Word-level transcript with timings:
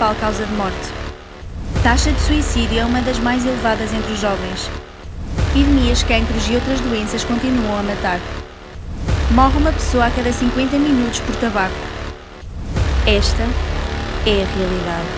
principal 0.00 0.14
causa 0.14 0.46
de 0.46 0.52
morte. 0.54 0.92
Taxa 1.82 2.10
de 2.10 2.20
suicídio 2.20 2.78
é 2.78 2.84
uma 2.86 3.02
das 3.02 3.18
mais 3.18 3.44
elevadas 3.44 3.92
entre 3.92 4.10
os 4.12 4.18
jovens. 4.18 4.70
Epidemias, 5.50 6.02
cancros 6.02 6.48
e 6.48 6.54
outras 6.54 6.80
doenças 6.80 7.22
continuam 7.22 7.78
a 7.78 7.82
matar. 7.82 8.18
Morre 9.32 9.58
uma 9.58 9.72
pessoa 9.72 10.06
a 10.06 10.10
cada 10.10 10.32
50 10.32 10.78
minutos 10.78 11.20
por 11.20 11.36
tabaco. 11.36 11.74
Esta 13.06 13.42
é 14.24 14.42
a 14.42 14.46
realidade. 14.56 15.08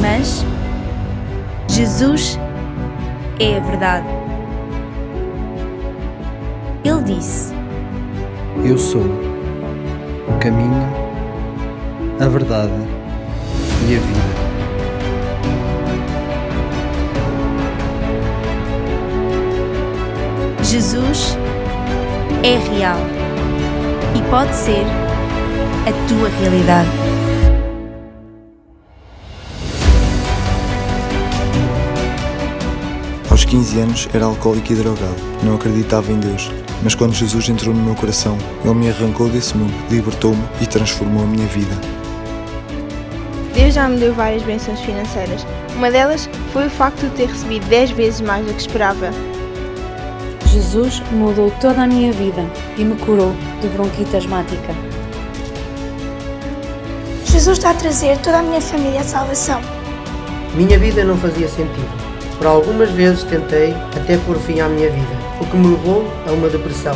Mas 0.00 0.44
Jesus 1.68 2.38
é 3.40 3.56
a 3.56 3.60
verdade. 3.60 4.25
Ele 6.86 7.02
disse: 7.02 7.52
Eu 8.64 8.78
sou 8.78 9.02
o 9.02 10.38
caminho, 10.38 10.86
a 12.20 12.28
verdade 12.28 12.70
e 13.88 13.96
a 13.96 13.98
vida. 13.98 14.36
Jesus 20.62 21.36
é 22.44 22.56
real 22.72 22.98
e 24.14 24.30
pode 24.30 24.54
ser 24.54 24.86
a 25.88 26.08
tua 26.08 26.28
realidade. 26.40 27.15
15 33.56 33.80
anos 33.80 34.08
era 34.12 34.26
alcoólico 34.26 34.70
e 34.70 34.76
drogado. 34.76 35.16
Não 35.42 35.54
acreditava 35.54 36.12
em 36.12 36.20
Deus. 36.20 36.50
Mas 36.82 36.94
quando 36.94 37.14
Jesus 37.14 37.48
entrou 37.48 37.74
no 37.74 37.82
meu 37.82 37.94
coração, 37.94 38.36
Ele 38.62 38.74
me 38.74 38.90
arrancou 38.90 39.30
desse 39.30 39.56
mundo, 39.56 39.72
libertou-me 39.90 40.42
e 40.60 40.66
transformou 40.66 41.24
a 41.24 41.26
minha 41.26 41.46
vida. 41.46 41.74
Deus 43.54 43.72
já 43.72 43.88
me 43.88 43.96
deu 43.96 44.12
várias 44.12 44.42
bênçãos 44.42 44.78
financeiras. 44.80 45.46
Uma 45.74 45.90
delas 45.90 46.28
foi 46.52 46.66
o 46.66 46.70
facto 46.70 47.00
de 47.08 47.16
ter 47.16 47.28
recebido 47.28 47.66
10 47.68 47.92
vezes 47.92 48.20
mais 48.20 48.44
do 48.44 48.52
que 48.52 48.60
esperava. 48.60 49.08
Jesus 50.48 51.02
mudou 51.10 51.50
toda 51.58 51.84
a 51.84 51.86
minha 51.86 52.12
vida 52.12 52.44
e 52.76 52.84
me 52.84 52.94
curou 52.96 53.34
de 53.62 53.68
bronquite 53.68 54.18
asmática. 54.18 54.74
Jesus 57.24 57.56
está 57.56 57.70
a 57.70 57.74
trazer 57.74 58.18
toda 58.18 58.40
a 58.40 58.42
minha 58.42 58.60
família 58.60 59.00
à 59.00 59.04
salvação. 59.04 59.62
Minha 60.54 60.78
vida 60.78 61.02
não 61.04 61.16
fazia 61.16 61.48
sentido. 61.48 62.05
Por 62.38 62.46
algumas 62.46 62.90
vezes 62.90 63.24
tentei 63.24 63.74
até 63.96 64.16
pôr 64.18 64.36
fim 64.36 64.60
à 64.60 64.68
minha 64.68 64.90
vida, 64.90 65.16
o 65.40 65.46
que 65.46 65.56
me 65.56 65.68
levou 65.68 66.04
a 66.26 66.32
uma 66.32 66.48
depressão. 66.48 66.94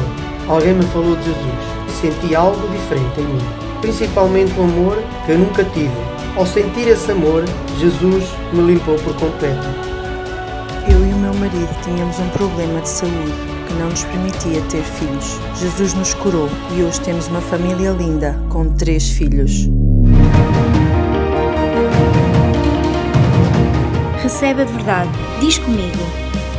Alguém 0.48 0.74
me 0.74 0.84
falou 0.86 1.16
de 1.16 1.24
Jesus 1.24 1.44
e 1.88 1.92
senti 1.92 2.34
algo 2.34 2.68
diferente 2.68 3.20
em 3.20 3.24
mim, 3.24 3.40
principalmente 3.80 4.52
o 4.58 4.64
amor 4.64 4.98
que 5.24 5.32
eu 5.32 5.38
nunca 5.38 5.64
tive. 5.64 5.90
Ao 6.36 6.46
sentir 6.46 6.88
esse 6.88 7.10
amor, 7.10 7.44
Jesus 7.78 8.24
me 8.52 8.62
limpou 8.62 8.96
por 8.96 9.14
completo. 9.14 9.66
Eu 10.90 11.06
e 11.06 11.12
o 11.12 11.16
meu 11.16 11.34
marido 11.34 11.68
tínhamos 11.82 12.18
um 12.18 12.28
problema 12.30 12.80
de 12.80 12.88
saúde 12.88 13.32
que 13.66 13.74
não 13.74 13.88
nos 13.90 14.04
permitia 14.04 14.60
ter 14.70 14.82
filhos. 14.82 15.38
Jesus 15.56 15.94
nos 15.94 16.14
curou 16.14 16.48
e 16.76 16.82
hoje 16.82 17.00
temos 17.00 17.28
uma 17.28 17.40
família 17.40 17.90
linda 17.90 18.38
com 18.48 18.68
três 18.68 19.10
filhos. 19.10 19.68
Recebe 24.30 24.62
a 24.62 24.64
verdade. 24.64 25.10
Diz 25.40 25.58
comigo: 25.58 25.98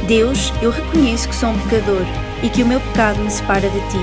Deus, 0.05 0.51
eu 0.61 0.71
reconheço 0.71 1.29
que 1.29 1.33
sou 1.33 1.51
um 1.51 1.59
pecador 1.59 2.05
e 2.43 2.49
que 2.49 2.63
o 2.63 2.67
meu 2.67 2.81
pecado 2.81 3.23
me 3.23 3.31
separa 3.31 3.69
de 3.69 3.79
ti. 3.89 3.99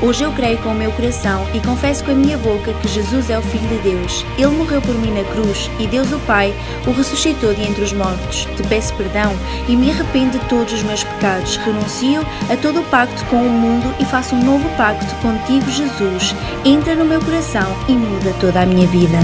Hoje 0.00 0.24
eu 0.24 0.32
creio 0.32 0.56
com 0.62 0.70
o 0.70 0.74
meu 0.74 0.90
coração 0.92 1.46
e 1.52 1.60
confesso 1.60 2.02
com 2.02 2.12
a 2.12 2.14
minha 2.14 2.38
boca 2.38 2.72
que 2.72 2.88
Jesus 2.88 3.28
é 3.28 3.38
o 3.38 3.42
Filho 3.42 3.68
de 3.68 3.90
Deus. 3.90 4.24
Ele 4.38 4.46
morreu 4.46 4.80
por 4.80 4.94
mim 4.94 5.12
na 5.12 5.22
cruz 5.32 5.70
e 5.78 5.86
Deus, 5.86 6.10
o 6.12 6.18
Pai, 6.20 6.54
o 6.86 6.92
ressuscitou 6.92 7.52
de 7.52 7.60
entre 7.60 7.84
os 7.84 7.92
mortos. 7.92 8.48
Te 8.56 8.62
peço 8.62 8.94
perdão 8.94 9.34
e 9.68 9.76
me 9.76 9.90
arrependo 9.90 10.38
de 10.38 10.44
todos 10.46 10.72
os 10.72 10.82
meus 10.82 11.04
pecados. 11.04 11.58
Renuncio 11.58 12.22
a 12.50 12.56
todo 12.56 12.80
o 12.80 12.84
pacto 12.84 13.22
com 13.26 13.36
o 13.36 13.50
mundo 13.50 13.94
e 14.00 14.04
faço 14.06 14.34
um 14.34 14.42
novo 14.42 14.66
pacto 14.78 15.14
contigo, 15.16 15.70
Jesus. 15.70 16.34
Entra 16.64 16.94
no 16.94 17.04
meu 17.04 17.20
coração 17.20 17.70
e 17.86 17.92
muda 17.92 18.34
toda 18.40 18.62
a 18.62 18.66
minha 18.66 18.86
vida. 18.86 19.18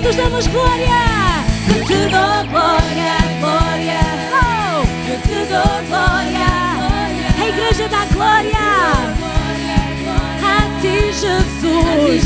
juntos 0.00 0.16
damos 0.16 0.46
glória. 0.46 1.44
Eu 1.68 1.84
te 1.84 2.08
dou 2.08 2.44
glória, 2.48 3.18
glória. 3.38 4.00
Oh, 4.32 4.80
eu 5.10 5.20
te 5.20 5.44
dou 5.46 5.72
glória. 5.88 6.50
A 7.38 7.46
igreja 7.46 7.86
dá 7.88 8.06
glória. 8.06 8.66
A 10.42 10.80
ti, 10.80 11.12
Jesus. 11.12 12.24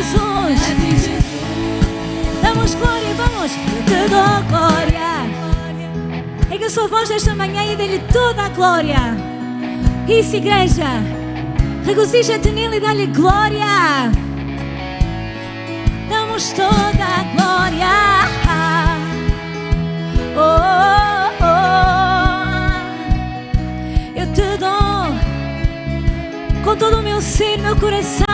Jesus. 0.00 0.60
Damos 2.42 2.74
glória 2.74 3.10
e 3.10 3.14
vamos. 3.14 3.52
Eu 3.52 3.82
te 3.84 4.08
dou 4.08 4.42
glória. 4.48 5.28
Erga 6.50 6.70
sua 6.70 6.88
voz 6.88 7.10
nesta 7.10 7.34
manhã 7.34 7.70
e 7.70 7.76
dê-lhe 7.76 7.98
toda 8.10 8.44
a 8.44 8.48
glória. 8.48 9.14
Isso, 10.08 10.36
igreja. 10.36 10.86
Regozija-te 11.84 12.50
nele 12.50 12.76
e 12.76 12.80
dá-lhe 12.80 13.08
glória. 13.08 14.10
Damos 16.08 16.50
toda 16.52 17.04
a 17.04 17.24
glória. 17.36 17.90
Oh, 20.36 20.50
oh, 21.42 21.54
oh. 24.16 24.18
Eu 24.18 24.26
te 24.32 24.56
dou 24.56 25.14
com 26.64 26.74
todo 26.76 27.00
o 27.00 27.02
meu 27.02 27.20
ser, 27.20 27.58
meu 27.58 27.76
coração. 27.76 28.29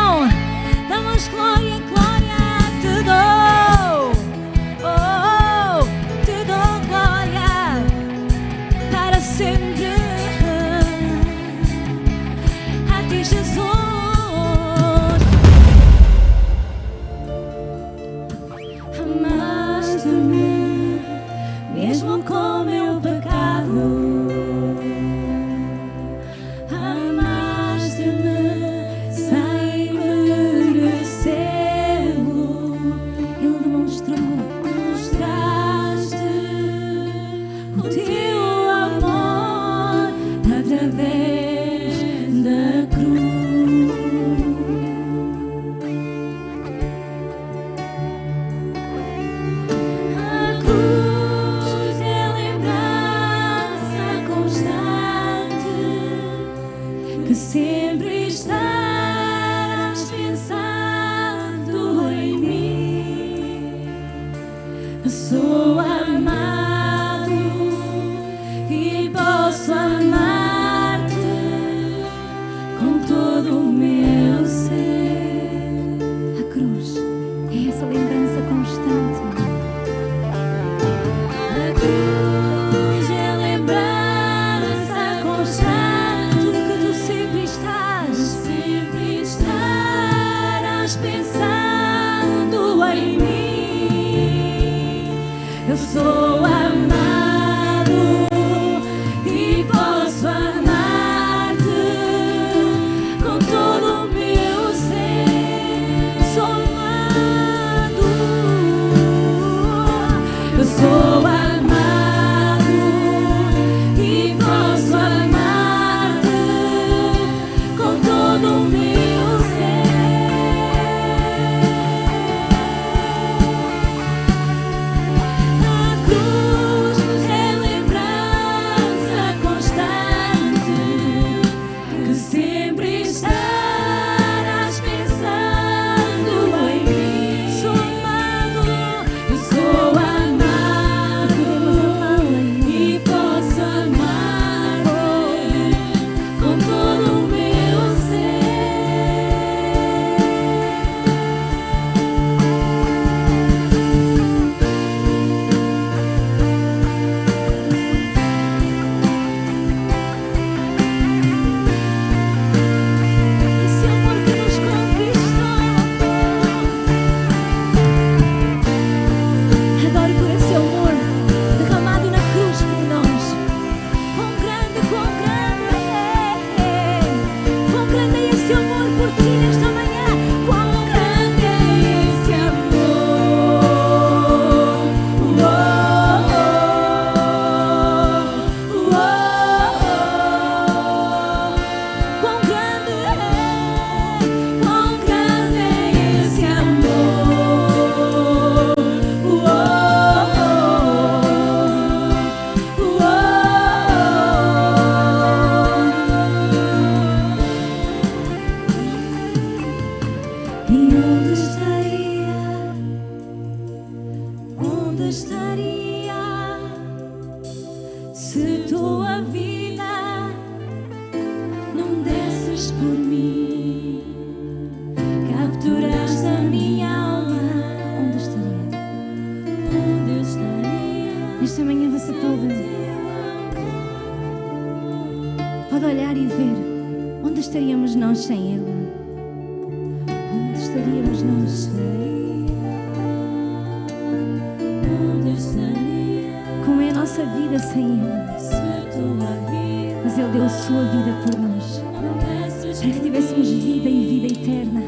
Vida 253.37 253.89
e 253.91 254.07
vida 254.07 254.27
eterna. 254.33 254.81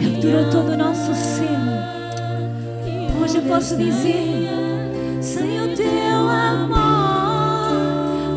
Capturou 0.00 0.50
todo 0.50 0.72
o 0.72 0.76
nosso 0.78 1.14
ser. 1.14 1.46
Hoje 3.22 3.36
eu 3.36 3.42
posso 3.42 3.76
dizer: 3.76 4.48
sem 5.20 5.60
o 5.60 5.76
teu 5.76 6.28
amor, 6.28 6.72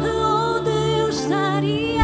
onde 0.03 0.69
eu 0.99 1.09
estaria? 1.09 2.03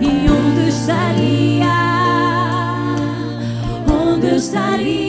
E 0.00 0.30
onde 0.30 0.68
estaria? 0.70 1.74
Onde 3.86 4.26
eu 4.28 4.36
estaria 4.36 5.03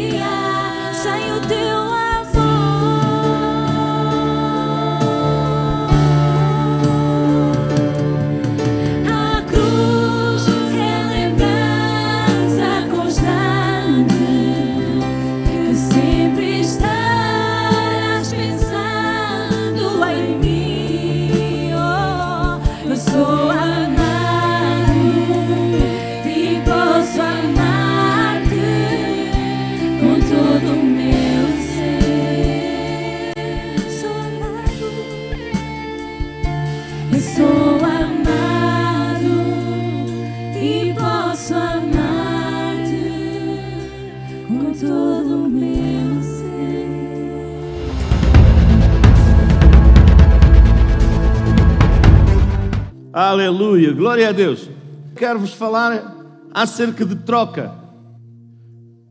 Aleluia, 53.35 53.91
glória 53.91 54.29
a 54.29 54.31
Deus. 54.31 54.69
Quero 55.13 55.39
vos 55.39 55.51
falar 55.51 56.15
acerca 56.53 57.05
de 57.05 57.17
troca. 57.17 57.69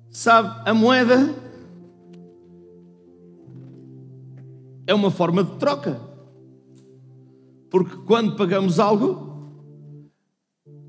Sabe, 0.09 0.63
a 0.65 0.73
moeda 0.73 1.29
é 4.87 4.95
uma 4.95 5.11
forma 5.11 5.45
de 5.45 5.51
troca. 5.57 6.01
Porque 7.71 7.95
quando 8.07 8.35
pagamos 8.35 8.81
algo, 8.81 9.53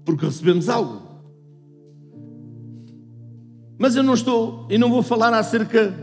porque 0.05 0.27
recebemos 0.27 0.69
algo. 0.69 1.01
Mas 3.77 3.97
eu 3.97 4.03
não 4.03 4.13
estou 4.13 4.65
e 4.69 4.77
não 4.77 4.89
vou 4.89 5.03
falar 5.03 5.33
acerca 5.33 5.93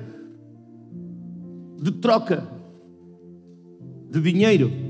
de 1.81 1.93
troca 1.93 2.47
de 4.11 4.21
dinheiro. 4.21 4.82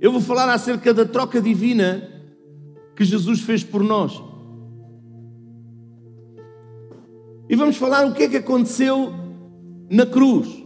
Eu 0.00 0.10
vou 0.10 0.20
falar 0.20 0.50
acerca 0.52 0.94
da 0.94 1.04
troca 1.04 1.42
divina 1.42 2.08
que 2.96 3.04
Jesus 3.04 3.40
fez 3.40 3.62
por 3.62 3.82
nós. 3.82 4.22
E 7.48 7.56
vamos 7.56 7.76
falar 7.76 8.06
o 8.06 8.14
que 8.14 8.22
é 8.22 8.28
que 8.28 8.36
aconteceu 8.36 9.12
na 9.90 10.06
cruz. 10.06 10.64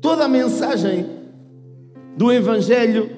Toda 0.00 0.26
a 0.26 0.28
mensagem 0.28 1.06
do 2.16 2.30
Evangelho 2.32 3.10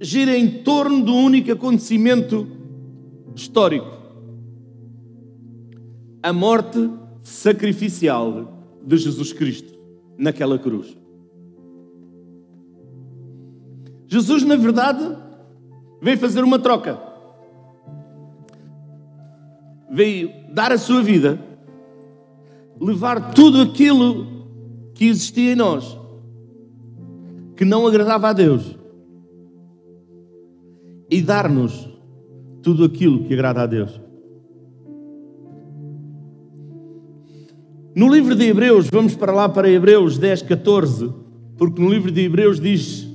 gira 0.00 0.36
em 0.36 0.62
torno 0.62 1.04
do 1.04 1.14
único 1.14 1.50
acontecimento 1.50 2.46
histórico: 3.34 3.88
a 6.22 6.32
morte 6.32 6.90
sacrificial 7.22 8.76
de 8.84 8.96
Jesus 8.96 9.32
Cristo 9.32 9.72
naquela 10.18 10.58
cruz. 10.58 10.97
Jesus, 14.08 14.42
na 14.42 14.56
verdade, 14.56 15.04
veio 16.00 16.18
fazer 16.18 16.42
uma 16.42 16.58
troca. 16.58 16.98
Veio 19.90 20.32
dar 20.52 20.72
a 20.72 20.78
sua 20.78 21.02
vida, 21.02 21.38
levar 22.80 23.32
tudo 23.34 23.60
aquilo 23.60 24.26
que 24.94 25.04
existia 25.06 25.52
em 25.52 25.56
nós, 25.56 25.98
que 27.54 27.66
não 27.66 27.86
agradava 27.86 28.30
a 28.30 28.32
Deus, 28.32 28.78
e 31.10 31.20
dar-nos 31.20 31.88
tudo 32.62 32.84
aquilo 32.84 33.24
que 33.24 33.34
agrada 33.34 33.62
a 33.62 33.66
Deus. 33.66 34.00
No 37.94 38.08
livro 38.08 38.34
de 38.34 38.44
Hebreus, 38.44 38.88
vamos 38.90 39.14
para 39.16 39.32
lá 39.32 39.48
para 39.48 39.68
Hebreus 39.68 40.18
10, 40.18 40.42
14, 40.42 41.12
porque 41.56 41.82
no 41.82 41.90
livro 41.90 42.10
de 42.10 42.22
Hebreus 42.22 42.60
diz: 42.60 43.07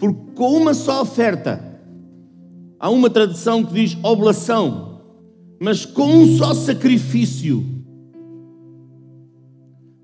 porque 0.00 0.32
com 0.34 0.56
uma 0.56 0.72
só 0.72 1.02
oferta, 1.02 1.62
há 2.80 2.88
uma 2.90 3.10
tradição 3.10 3.62
que 3.62 3.74
diz 3.74 3.96
oblação, 4.02 5.02
mas 5.60 5.84
com 5.84 6.06
um 6.06 6.38
só 6.38 6.54
sacrifício, 6.54 7.62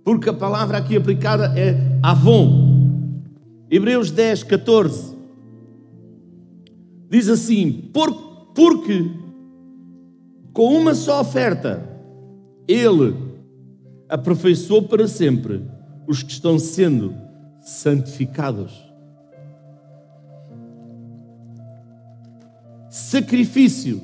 porque 0.04 0.28
a 0.28 0.34
palavra 0.34 0.78
aqui 0.78 0.96
aplicada 0.96 1.58
é 1.58 1.98
avon. 2.02 3.22
Hebreus 3.68 4.10
10, 4.12 4.44
14 4.44 5.16
diz 7.08 7.28
assim: 7.28 7.90
por, 7.92 8.12
porque 8.54 9.10
com 10.52 10.76
uma 10.76 10.94
só 10.94 11.20
oferta, 11.20 11.82
ele 12.68 13.14
aperfeiçoou 14.08 14.82
para 14.82 15.08
sempre 15.08 15.62
os 16.06 16.22
que 16.22 16.32
estão 16.32 16.58
sendo 16.58 17.14
santificados. 17.60 18.85
Sacrifício, 22.96 24.00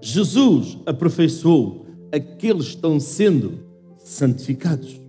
Jesus 0.00 0.76
aperfeiçoou 0.84 1.86
aqueles 2.10 2.70
que 2.70 2.74
estão 2.74 2.98
sendo 2.98 3.60
santificados. 3.98 5.00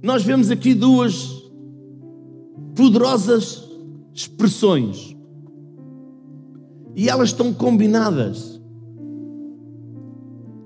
Nós 0.00 0.22
vemos 0.22 0.52
aqui 0.52 0.72
duas 0.72 1.42
poderosas 2.76 3.68
expressões 4.14 5.16
e 6.94 7.08
elas 7.08 7.30
estão 7.30 7.52
combinadas. 7.52 8.60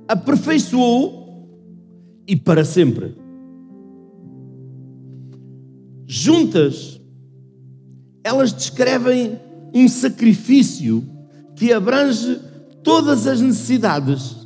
Aperfeiçoou 0.06 1.48
e 2.26 2.36
para 2.36 2.66
sempre. 2.66 3.16
juntas, 6.06 7.00
elas 8.22 8.52
descrevem 8.52 9.38
um 9.74 9.88
sacrifício 9.88 11.02
que 11.58 11.72
abrange 11.72 12.40
todas 12.84 13.26
as 13.26 13.40
necessidades 13.40 14.36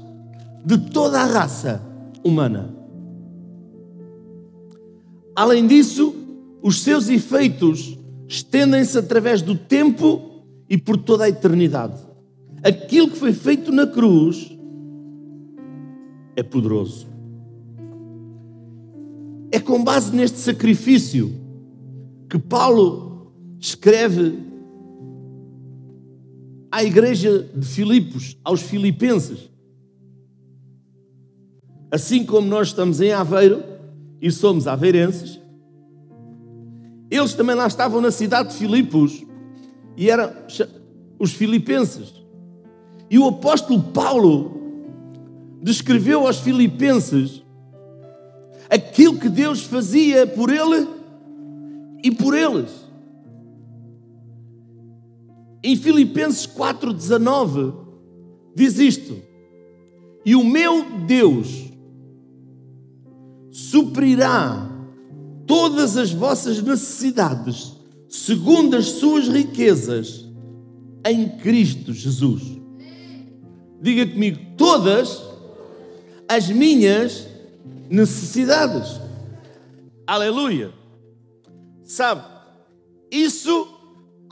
de 0.64 0.78
toda 0.90 1.21
a 1.21 1.26
raça 1.26 1.83
humana. 2.25 2.75
Além 5.37 5.66
disso, 5.66 6.14
os 6.62 6.81
seus 6.81 7.11
efeitos 7.11 7.99
estendem-se 8.26 8.97
através 8.97 9.42
do 9.42 9.54
tempo 9.54 10.45
e 10.71 10.78
por 10.78 10.97
toda 10.97 11.25
a 11.25 11.28
eternidade. 11.28 12.00
Aquilo 12.62 13.11
que 13.11 13.19
foi 13.19 13.35
feito 13.35 13.71
na 13.71 13.87
cruz 13.87 14.57
é 16.35 16.42
poderoso. 16.42 17.07
É 19.50 19.61
com 19.61 19.85
base 19.85 20.16
neste 20.16 20.38
sacrifício 20.38 21.31
que 22.31 22.38
Paulo 22.38 23.33
escreve 23.61 24.51
à 26.73 26.83
igreja 26.83 27.47
de 27.55 27.67
Filipos, 27.67 28.38
aos 28.43 28.62
filipenses. 28.62 29.50
Assim 31.91 32.25
como 32.25 32.49
nós 32.49 32.69
estamos 32.69 33.02
em 33.02 33.12
Aveiro 33.12 33.62
e 34.23 34.31
somos 34.31 34.67
aveirenses, 34.67 35.38
eles 37.11 37.35
também 37.35 37.55
lá 37.55 37.67
estavam 37.67 38.00
na 38.00 38.11
cidade 38.11 38.49
de 38.49 38.55
Filipos 38.55 39.23
e 39.99 40.09
eram 40.09 40.33
os 41.18 41.33
filipenses. 41.35 42.14
E 43.11 43.18
o 43.18 43.29
apóstolo 43.29 43.83
Paulo 43.83 44.59
descreveu 45.61 46.27
aos 46.27 46.40
filipenses 46.40 47.42
aquilo 48.70 49.18
que 49.18 49.29
Deus 49.29 49.62
fazia 49.62 50.27
por 50.27 50.49
ele 50.49 50.88
e 52.03 52.11
por 52.11 52.35
eles. 52.35 52.70
Em 55.62 55.77
Filipenses 55.77 56.46
4,19 56.46 57.75
diz 58.55 58.79
isto: 58.79 59.16
E 60.25 60.35
o 60.35 60.44
meu 60.44 60.85
Deus 61.07 61.70
suprirá 63.51 64.68
todas 65.46 65.96
as 65.96 66.11
vossas 66.11 66.61
necessidades, 66.62 67.77
segundo 68.09 68.77
as 68.77 68.87
suas 68.87 69.29
riquezas, 69.29 70.27
em 71.07 71.29
Cristo 71.38 71.92
Jesus. 71.92 72.42
Diga 73.81 74.07
comigo, 74.07 74.38
todas 74.57 75.22
as 76.29 76.48
minhas 76.48 77.27
necessidades. 77.90 79.01
Aleluia. 80.07 80.72
Sabe, 81.83 82.25
isso 83.11 83.71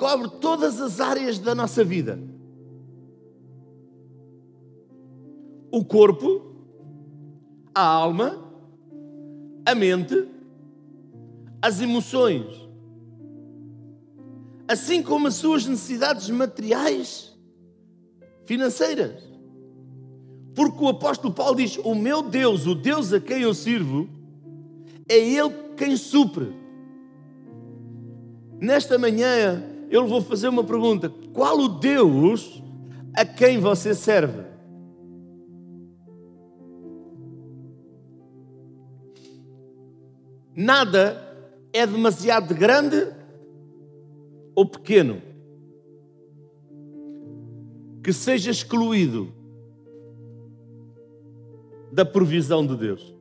cobre 0.01 0.31
todas 0.41 0.81
as 0.81 0.99
áreas 0.99 1.39
da 1.39 1.55
nossa 1.55 1.85
vida. 1.85 2.19
O 5.71 5.85
corpo, 5.85 6.41
a 7.75 7.83
alma, 7.83 8.43
a 9.67 9.75
mente, 9.75 10.27
as 11.61 11.83
emoções, 11.83 12.47
assim 14.67 15.03
como 15.03 15.27
as 15.27 15.35
suas 15.35 15.67
necessidades 15.67 16.31
materiais, 16.31 17.39
financeiras. 18.47 19.23
Porque 20.55 20.83
o 20.83 20.89
apóstolo 20.89 21.35
Paulo 21.35 21.57
diz: 21.57 21.77
O 21.85 21.95
meu 21.95 22.23
Deus, 22.23 22.67
o 22.67 22.75
Deus 22.75 23.13
a 23.13 23.21
quem 23.21 23.43
eu 23.43 23.53
sirvo, 23.53 24.09
é 25.07 25.19
Ele 25.19 25.51
quem 25.77 25.95
supre. 25.95 26.59
Nesta 28.59 28.99
manhã 28.99 29.70
eu 29.90 30.07
vou 30.07 30.22
fazer 30.22 30.48
uma 30.48 30.62
pergunta: 30.62 31.11
qual 31.33 31.59
o 31.59 31.68
Deus 31.68 32.62
a 33.14 33.26
quem 33.26 33.59
você 33.59 33.94
serve? 33.94 34.48
Nada 40.55 41.26
é 41.72 41.87
demasiado 41.87 42.55
grande 42.55 43.12
ou 44.55 44.66
pequeno 44.66 45.22
que 48.03 48.12
seja 48.12 48.50
excluído 48.50 49.33
da 51.92 52.05
provisão 52.05 52.66
de 52.66 52.76
Deus. 52.76 53.14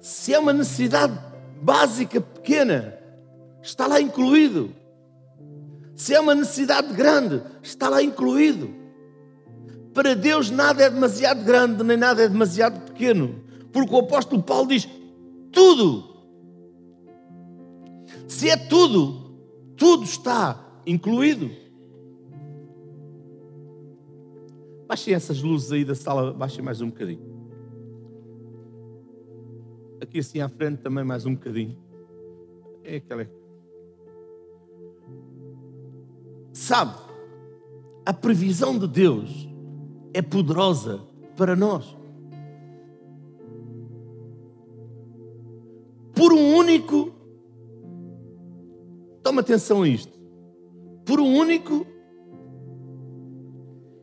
Se 0.00 0.32
é 0.34 0.38
uma 0.38 0.52
necessidade 0.52 1.18
básica 1.62 2.20
pequena, 2.20 3.01
está 3.62 3.86
lá 3.86 4.00
incluído. 4.00 4.74
Se 5.94 6.14
é 6.14 6.20
uma 6.20 6.34
necessidade 6.34 6.92
grande, 6.94 7.42
está 7.62 7.88
lá 7.88 8.02
incluído. 8.02 8.70
Para 9.94 10.14
Deus 10.14 10.50
nada 10.50 10.82
é 10.82 10.90
demasiado 10.90 11.44
grande, 11.44 11.84
nem 11.84 11.96
nada 11.96 12.22
é 12.22 12.28
demasiado 12.28 12.80
pequeno. 12.80 13.42
Porque 13.72 13.94
o 13.94 13.98
apóstolo 13.98 14.42
Paulo 14.42 14.68
diz: 14.68 14.88
tudo. 15.52 16.10
Se 18.26 18.48
é 18.48 18.56
tudo, 18.56 19.36
tudo 19.76 20.04
está 20.04 20.80
incluído. 20.86 21.50
Baixem 24.88 25.14
essas 25.14 25.42
luzes 25.42 25.70
aí 25.72 25.84
da 25.84 25.94
sala, 25.94 26.32
baixem 26.32 26.64
mais 26.64 26.80
um 26.80 26.88
bocadinho. 26.88 27.32
Aqui 30.00 30.18
assim 30.18 30.40
à 30.40 30.48
frente 30.48 30.78
também 30.78 31.04
mais 31.04 31.24
um 31.24 31.34
bocadinho. 31.34 31.76
É 32.82 32.96
aquela. 32.96 33.41
Sabe, 36.52 36.94
a 38.04 38.12
previsão 38.12 38.78
de 38.78 38.86
Deus 38.86 39.48
é 40.12 40.20
poderosa 40.20 41.00
para 41.36 41.56
nós. 41.56 41.96
Por 46.14 46.32
um 46.32 46.56
único, 46.56 47.12
toma 49.22 49.40
atenção 49.40 49.82
a 49.82 49.88
isto, 49.88 50.12
por 51.04 51.18
um 51.18 51.34
único 51.34 51.86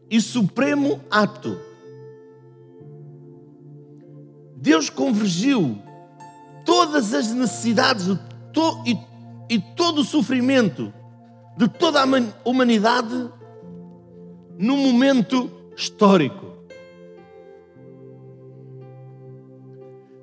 e 0.10 0.20
supremo 0.20 1.00
ato. 1.12 1.56
Deus 4.56 4.90
convergiu 4.90 5.78
todas 6.66 7.14
as 7.14 7.32
necessidades 7.32 8.08
e, 9.50 9.60
todo 9.76 10.02
o 10.02 10.04
sofrimento 10.04 10.94
de 11.60 11.67
toda 11.67 12.02
a 12.02 12.06
humanidade 12.45 13.30
num 14.58 14.78
momento 14.78 15.52
histórico. 15.76 16.45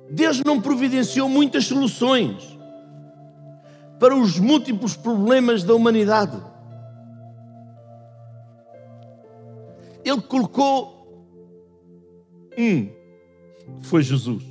Deus 0.09 0.41
não 0.43 0.59
providenciou 0.59 1.29
muitas 1.29 1.65
soluções 1.65 2.57
para 3.99 4.15
os 4.15 4.39
múltiplos 4.39 4.97
problemas 4.97 5.63
da 5.63 5.75
humanidade. 5.75 6.41
Ele 10.03 10.21
colocou 10.21 11.21
um, 12.57 12.89
foi 13.83 14.01
Jesus. 14.01 14.43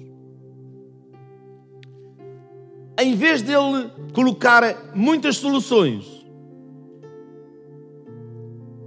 Em 2.96 3.16
vez 3.16 3.42
dele 3.42 3.90
colocar 4.14 4.62
muitas 4.94 5.38
soluções, 5.38 6.15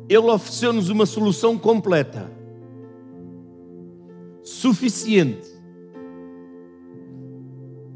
ele 0.10 0.32
ofereceu-nos 0.32 0.90
uma 0.90 1.06
solução 1.06 1.56
completa, 1.56 2.32
suficiente, 4.42 5.48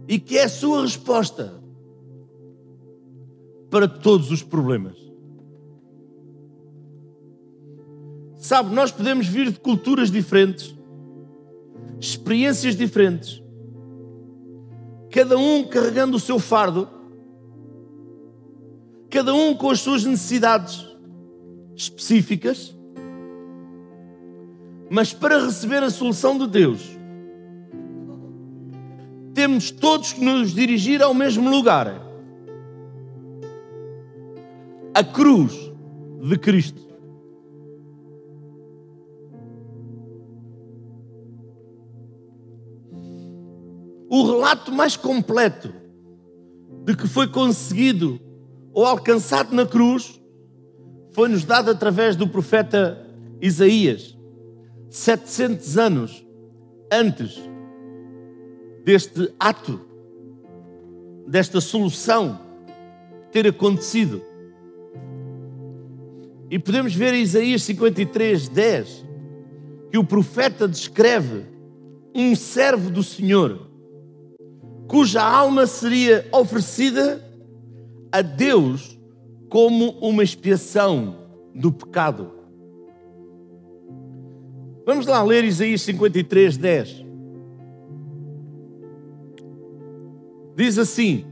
e 0.07 0.19
que 0.19 0.37
é 0.37 0.43
a 0.43 0.49
sua 0.49 0.83
resposta 0.83 1.59
para 3.71 3.87
todos 3.87 4.29
os 4.29 4.43
problemas. 4.43 4.95
Sabe, 8.35 8.75
nós 8.75 8.91
podemos 8.91 9.25
vir 9.25 9.49
de 9.49 9.59
culturas 9.59 10.11
diferentes, 10.11 10.75
experiências 11.99 12.75
diferentes, 12.75 13.41
cada 15.09 15.35
um 15.35 15.63
carregando 15.63 16.17
o 16.17 16.19
seu 16.19 16.37
fardo, 16.37 16.87
cada 19.09 19.33
um 19.33 19.55
com 19.55 19.71
as 19.71 19.79
suas 19.79 20.03
necessidades 20.03 20.92
específicas, 21.83 22.75
mas 24.89 25.13
para 25.13 25.43
receber 25.43 25.81
a 25.83 25.89
solução 25.89 26.37
de 26.37 26.47
Deus, 26.47 26.81
temos 29.33 29.71
todos 29.71 30.13
que 30.13 30.23
nos 30.23 30.53
dirigir 30.53 31.01
ao 31.01 31.13
mesmo 31.13 31.49
lugar 31.49 32.01
a 34.93 35.03
cruz 35.03 35.53
de 36.21 36.37
Cristo. 36.37 36.81
O 44.07 44.23
relato 44.27 44.71
mais 44.71 44.95
completo 44.95 45.73
de 46.85 46.95
que 46.95 47.07
foi 47.07 47.27
conseguido 47.27 48.19
ou 48.71 48.85
alcançado 48.85 49.55
na 49.55 49.65
cruz 49.65 50.21
foi-nos 51.13 51.45
dado 51.45 51.69
através 51.69 52.15
do 52.15 52.27
profeta 52.27 53.05
Isaías, 53.41 54.17
700 54.89 55.77
anos 55.77 56.25
antes 56.91 57.39
deste 58.83 59.31
ato, 59.39 59.79
desta 61.27 61.61
solução 61.61 62.39
ter 63.31 63.47
acontecido. 63.47 64.21
E 66.49 66.59
podemos 66.59 66.93
ver 66.93 67.13
em 67.13 67.21
Isaías 67.21 67.63
53, 67.63 68.49
10, 68.49 69.05
que 69.91 69.97
o 69.97 70.03
profeta 70.03 70.67
descreve 70.67 71.45
um 72.13 72.35
servo 72.35 72.89
do 72.89 73.03
Senhor, 73.03 73.67
cuja 74.87 75.23
alma 75.23 75.65
seria 75.65 76.27
oferecida 76.31 77.23
a 78.11 78.21
Deus 78.21 78.92
como 79.53 79.91
uma 80.01 80.23
expiação 80.23 81.15
do 81.53 81.71
pecado. 81.71 82.31
Vamos 84.83 85.05
lá 85.05 85.21
ler 85.21 85.43
Isaías 85.43 85.83
53, 85.83 86.57
10. 86.57 87.05
Diz 90.55 90.79
assim: 90.79 91.23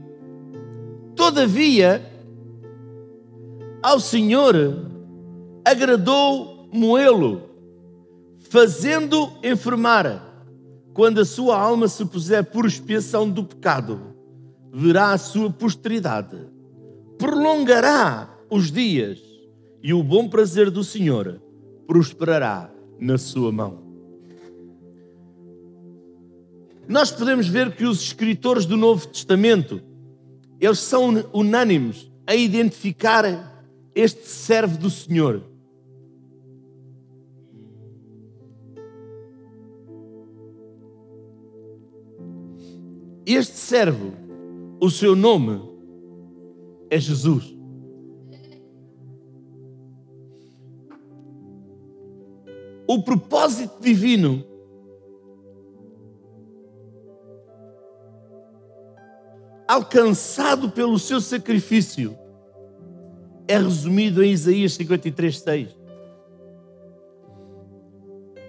Todavia, 1.16 2.00
ao 3.82 3.98
Senhor 3.98 4.56
agradou 5.64 6.68
moê-lo, 6.72 7.42
fazendo 8.38 9.32
enfermar. 9.42 10.28
Quando 10.94 11.20
a 11.20 11.24
sua 11.24 11.58
alma 11.58 11.88
se 11.88 12.04
puser 12.04 12.44
por 12.44 12.66
expiação 12.66 13.28
do 13.28 13.42
pecado, 13.42 14.14
verá 14.72 15.10
a 15.10 15.18
sua 15.18 15.50
posteridade, 15.50 16.36
prolongará 17.22 18.36
os 18.50 18.72
dias, 18.72 19.20
e 19.80 19.94
o 19.94 20.02
bom 20.02 20.28
prazer 20.28 20.72
do 20.72 20.82
Senhor 20.82 21.40
prosperará 21.86 22.68
na 22.98 23.16
sua 23.16 23.52
mão. 23.52 23.80
Nós 26.88 27.12
podemos 27.12 27.46
ver 27.46 27.76
que 27.76 27.84
os 27.84 28.02
escritores 28.02 28.66
do 28.66 28.76
Novo 28.76 29.06
Testamento, 29.06 29.80
eles 30.60 30.80
são 30.80 31.24
unânimes 31.32 32.10
a 32.26 32.34
identificar 32.34 33.64
este 33.94 34.26
servo 34.26 34.76
do 34.76 34.90
Senhor. 34.90 35.44
Este 43.24 43.56
servo, 43.56 44.12
o 44.80 44.90
seu 44.90 45.14
nome 45.14 45.71
é 46.92 47.00
Jesus. 47.00 47.56
O 52.86 53.02
propósito 53.02 53.80
divino 53.80 54.44
alcançado 59.66 60.70
pelo 60.70 60.98
seu 60.98 61.18
sacrifício 61.18 62.14
é 63.48 63.56
resumido 63.56 64.22
em 64.22 64.30
Isaías 64.30 64.74
53, 64.74 65.38
6. 65.38 65.68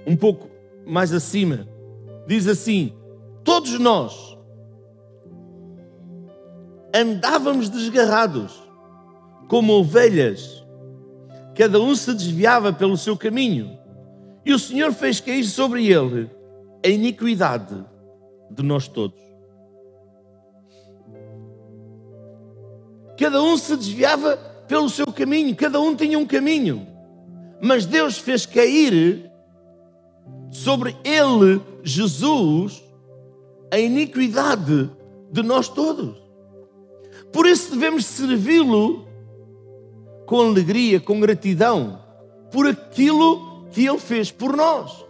Um 0.06 0.18
pouco 0.18 0.50
mais 0.86 1.14
acima, 1.14 1.66
diz 2.28 2.46
assim: 2.50 2.92
Todos 3.46 3.80
nós 3.80 4.33
andávamos 6.94 7.70
desgarrados, 7.70 8.62
como 9.48 9.74
ovelhas, 9.74 10.64
cada 11.56 11.80
um 11.80 11.96
se 11.96 12.14
desviava 12.14 12.72
pelo 12.72 12.96
seu 12.96 13.18
caminho, 13.18 13.78
e 14.46 14.54
o 14.54 14.60
Senhor 14.60 14.94
fez 14.94 15.20
cair 15.20 15.44
sobre 15.46 15.88
ele 15.92 16.30
a 16.86 16.88
iniquidade 16.88 17.84
de 18.52 18.64
nós 18.64 18.88
todos. 18.88 19.22
Cada 23.18 23.42
um 23.42 23.58
se 23.58 23.76
desviava 23.76 24.38
pelo 24.68 24.90
seu 24.90 25.08
caminho, 25.08 25.56
cada 25.56 25.80
um 25.80 25.96
tinha 25.96 26.20
um 26.20 26.26
caminho, 26.26 26.88
mas 27.62 27.86
Deus 27.86 28.18
fez 28.18 28.46
cair 28.46 29.32
sobre 30.52 30.96
ele, 31.04 31.62
Jesus, 31.84 32.84
a 33.72 33.80
iniquidade 33.80 34.90
de 35.32 35.42
nós 35.42 35.68
todos. 35.68 36.23
Por 37.34 37.48
isso 37.48 37.72
devemos 37.72 38.06
servi-lo 38.06 39.08
com 40.28 40.40
alegria, 40.40 41.00
com 41.02 41.20
gratidão, 41.20 42.00
por 42.52 42.68
aquilo 42.68 43.66
que 43.72 43.86
ele 43.88 43.98
fez 43.98 44.32
por 44.32 44.56
nós. 44.56 45.04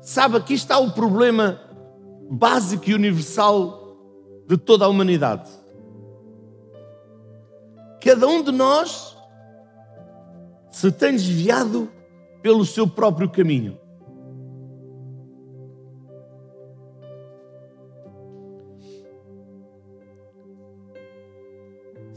Sabe, 0.00 0.36
aqui 0.38 0.54
está 0.54 0.78
o 0.78 0.92
problema 0.92 1.60
básico 2.30 2.88
e 2.88 2.94
universal 2.94 3.96
de 4.46 4.56
toda 4.56 4.84
a 4.84 4.88
humanidade. 4.88 5.50
Cada 8.02 8.26
um 8.26 8.42
de 8.42 8.52
nós 8.52 9.16
se 10.70 10.90
tem 10.92 11.12
desviado 11.12 11.90
pelo 12.40 12.64
seu 12.64 12.86
próprio 12.86 13.28
caminho. 13.28 13.78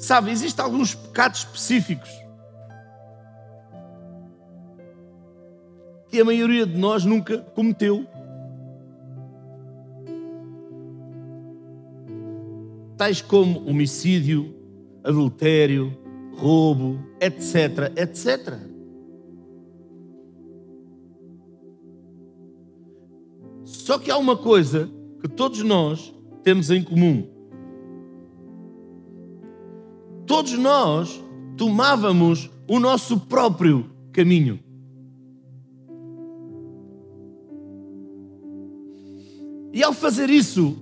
Sabe, 0.01 0.31
existem 0.31 0.65
alguns 0.65 0.95
pecados 0.95 1.41
específicos 1.41 2.09
que 6.09 6.19
a 6.19 6.25
maioria 6.25 6.65
de 6.65 6.75
nós 6.75 7.05
nunca 7.05 7.37
cometeu. 7.37 8.07
Tais 12.97 13.21
como 13.21 13.69
homicídio, 13.69 14.55
adultério, 15.03 15.95
roubo, 16.35 16.99
etc, 17.19 17.93
etc. 17.95 18.57
Só 23.63 23.99
que 23.99 24.09
há 24.09 24.17
uma 24.17 24.35
coisa 24.35 24.89
que 25.21 25.27
todos 25.27 25.61
nós 25.61 26.11
temos 26.43 26.71
em 26.71 26.83
comum 26.83 27.30
todos 30.31 30.53
nós 30.53 31.21
tomávamos 31.57 32.49
o 32.65 32.79
nosso 32.79 33.19
próprio 33.19 33.91
caminho. 34.13 34.61
E 39.73 39.83
ao 39.83 39.91
fazer 39.91 40.29
isso, 40.29 40.77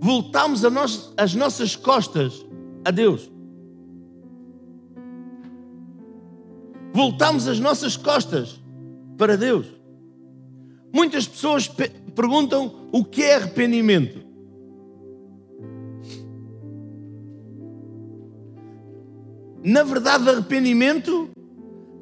voltamos 0.00 0.64
a 0.64 0.70
nós, 0.70 1.14
as 1.16 1.36
nossas 1.36 1.76
costas 1.76 2.44
a 2.84 2.90
Deus. 2.90 3.30
Voltamos 6.92 7.46
as 7.46 7.60
nossas 7.60 7.96
costas 7.96 8.60
para 9.16 9.36
Deus. 9.36 9.68
Muitas 10.92 11.28
pessoas 11.28 11.70
perguntam 12.12 12.88
o 12.90 13.04
que 13.04 13.22
é 13.22 13.36
arrependimento. 13.36 14.18
Na 19.62 19.82
verdade, 19.82 20.28
arrependimento 20.28 21.30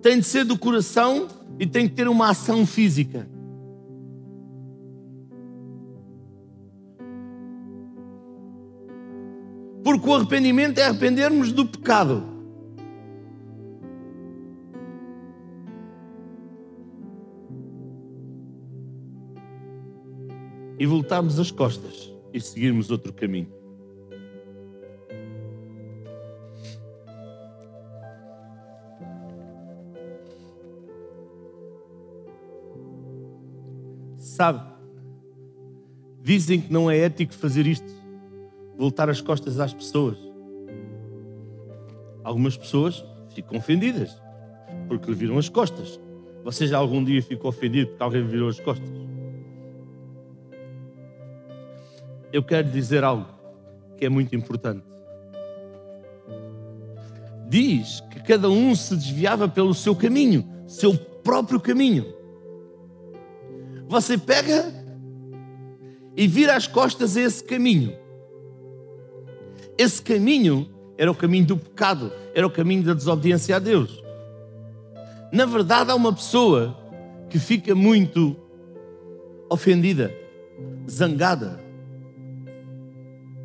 tem 0.02 0.20
de 0.20 0.26
ser 0.26 0.44
do 0.44 0.58
coração 0.58 1.26
e 1.58 1.66
tem 1.66 1.88
que 1.88 1.94
ter 1.94 2.06
uma 2.06 2.30
ação 2.30 2.66
física. 2.66 3.28
Porque 9.82 10.08
o 10.08 10.14
arrependimento 10.14 10.78
é 10.78 10.84
arrependermos 10.84 11.52
do 11.52 11.64
pecado. 11.64 12.22
E 20.78 20.84
voltarmos 20.84 21.40
as 21.40 21.50
costas 21.50 22.12
e 22.34 22.40
seguirmos 22.40 22.90
outro 22.90 23.12
caminho. 23.12 23.55
Sabe? 34.36 34.60
Dizem 36.22 36.60
que 36.60 36.70
não 36.70 36.90
é 36.90 36.98
ético 36.98 37.32
fazer 37.32 37.66
isto, 37.66 37.90
voltar 38.76 39.08
as 39.08 39.20
costas 39.20 39.58
às 39.58 39.72
pessoas. 39.72 40.18
Algumas 42.22 42.56
pessoas 42.56 43.02
ficam 43.34 43.56
ofendidas 43.56 44.20
porque 44.88 45.10
lhe 45.10 45.16
viram 45.16 45.38
as 45.38 45.48
costas. 45.48 45.98
Você 46.44 46.66
já 46.66 46.76
algum 46.76 47.02
dia 47.02 47.22
ficou 47.22 47.48
ofendido 47.48 47.88
porque 47.88 48.02
alguém 48.02 48.20
lhe 48.22 48.28
virou 48.28 48.48
as 48.48 48.60
costas? 48.60 49.06
eu 52.36 52.42
quero 52.42 52.68
dizer 52.70 53.02
algo 53.02 53.26
que 53.96 54.04
é 54.04 54.08
muito 54.10 54.36
importante. 54.36 54.84
Diz 57.48 58.00
que 58.10 58.20
cada 58.20 58.50
um 58.50 58.74
se 58.74 58.94
desviava 58.94 59.48
pelo 59.48 59.72
seu 59.72 59.96
caminho, 59.96 60.46
seu 60.66 60.94
próprio 60.94 61.58
caminho. 61.58 62.15
Você 63.88 64.18
pega 64.18 64.72
e 66.16 66.26
vira 66.26 66.56
as 66.56 66.66
costas 66.66 67.16
a 67.16 67.20
esse 67.20 67.44
caminho. 67.44 67.94
Esse 69.78 70.02
caminho 70.02 70.68
era 70.96 71.10
o 71.10 71.14
caminho 71.14 71.46
do 71.46 71.56
pecado, 71.56 72.10
era 72.34 72.46
o 72.46 72.50
caminho 72.50 72.82
da 72.82 72.94
desobediência 72.94 73.56
a 73.56 73.58
Deus. 73.58 74.02
Na 75.32 75.44
verdade, 75.44 75.90
há 75.90 75.94
uma 75.94 76.12
pessoa 76.12 76.76
que 77.28 77.38
fica 77.38 77.74
muito 77.74 78.36
ofendida, 79.50 80.12
zangada, 80.88 81.60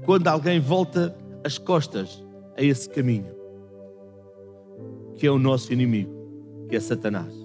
quando 0.06 0.28
alguém 0.28 0.60
volta 0.60 1.16
as 1.44 1.58
costas 1.58 2.24
a 2.58 2.64
esse 2.64 2.90
caminho, 2.90 3.36
que 5.16 5.28
é 5.28 5.32
o 5.32 5.38
nosso 5.38 5.74
inimigo, 5.74 6.12
que 6.70 6.76
é 6.76 6.80
Satanás. 6.80 7.41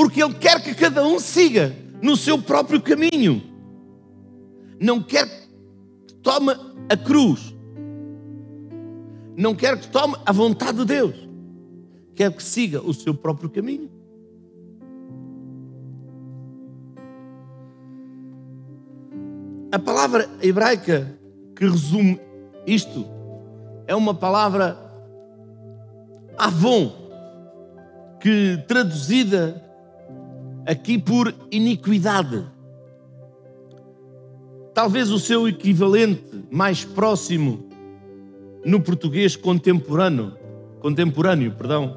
Porque 0.00 0.22
ele 0.22 0.32
quer 0.32 0.62
que 0.62 0.74
cada 0.74 1.06
um 1.06 1.20
siga 1.20 1.76
no 2.00 2.16
seu 2.16 2.40
próprio 2.40 2.80
caminho. 2.80 3.42
Não 4.80 5.02
quer 5.02 5.28
que 6.06 6.14
tome 6.22 6.54
a 6.88 6.96
cruz. 6.96 7.54
Não 9.36 9.54
quer 9.54 9.78
que 9.78 9.86
tome 9.88 10.16
a 10.24 10.32
vontade 10.32 10.78
de 10.78 10.84
Deus. 10.86 11.28
Quer 12.14 12.32
que 12.32 12.42
siga 12.42 12.80
o 12.80 12.94
seu 12.94 13.12
próprio 13.12 13.50
caminho. 13.50 13.90
A 19.70 19.78
palavra 19.78 20.30
hebraica 20.40 21.14
que 21.54 21.66
resume 21.66 22.18
isto 22.66 23.04
é 23.86 23.94
uma 23.94 24.14
palavra 24.14 24.78
avon, 26.38 26.90
que 28.18 28.64
traduzida 28.66 29.68
aqui 30.66 30.98
por 30.98 31.34
iniquidade. 31.50 32.46
Talvez 34.74 35.10
o 35.10 35.18
seu 35.18 35.48
equivalente 35.48 36.44
mais 36.50 36.84
próximo 36.84 37.68
no 38.64 38.80
português 38.80 39.36
contemporâneo, 39.36 40.36
contemporâneo, 40.80 41.52
perdão, 41.52 41.94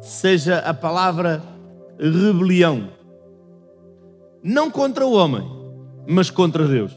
seja 0.00 0.58
a 0.58 0.72
palavra 0.72 1.42
rebelião. 1.98 2.88
Não 4.42 4.70
contra 4.70 5.06
o 5.06 5.14
homem, 5.14 5.42
mas 6.06 6.30
contra 6.30 6.66
Deus. 6.66 6.92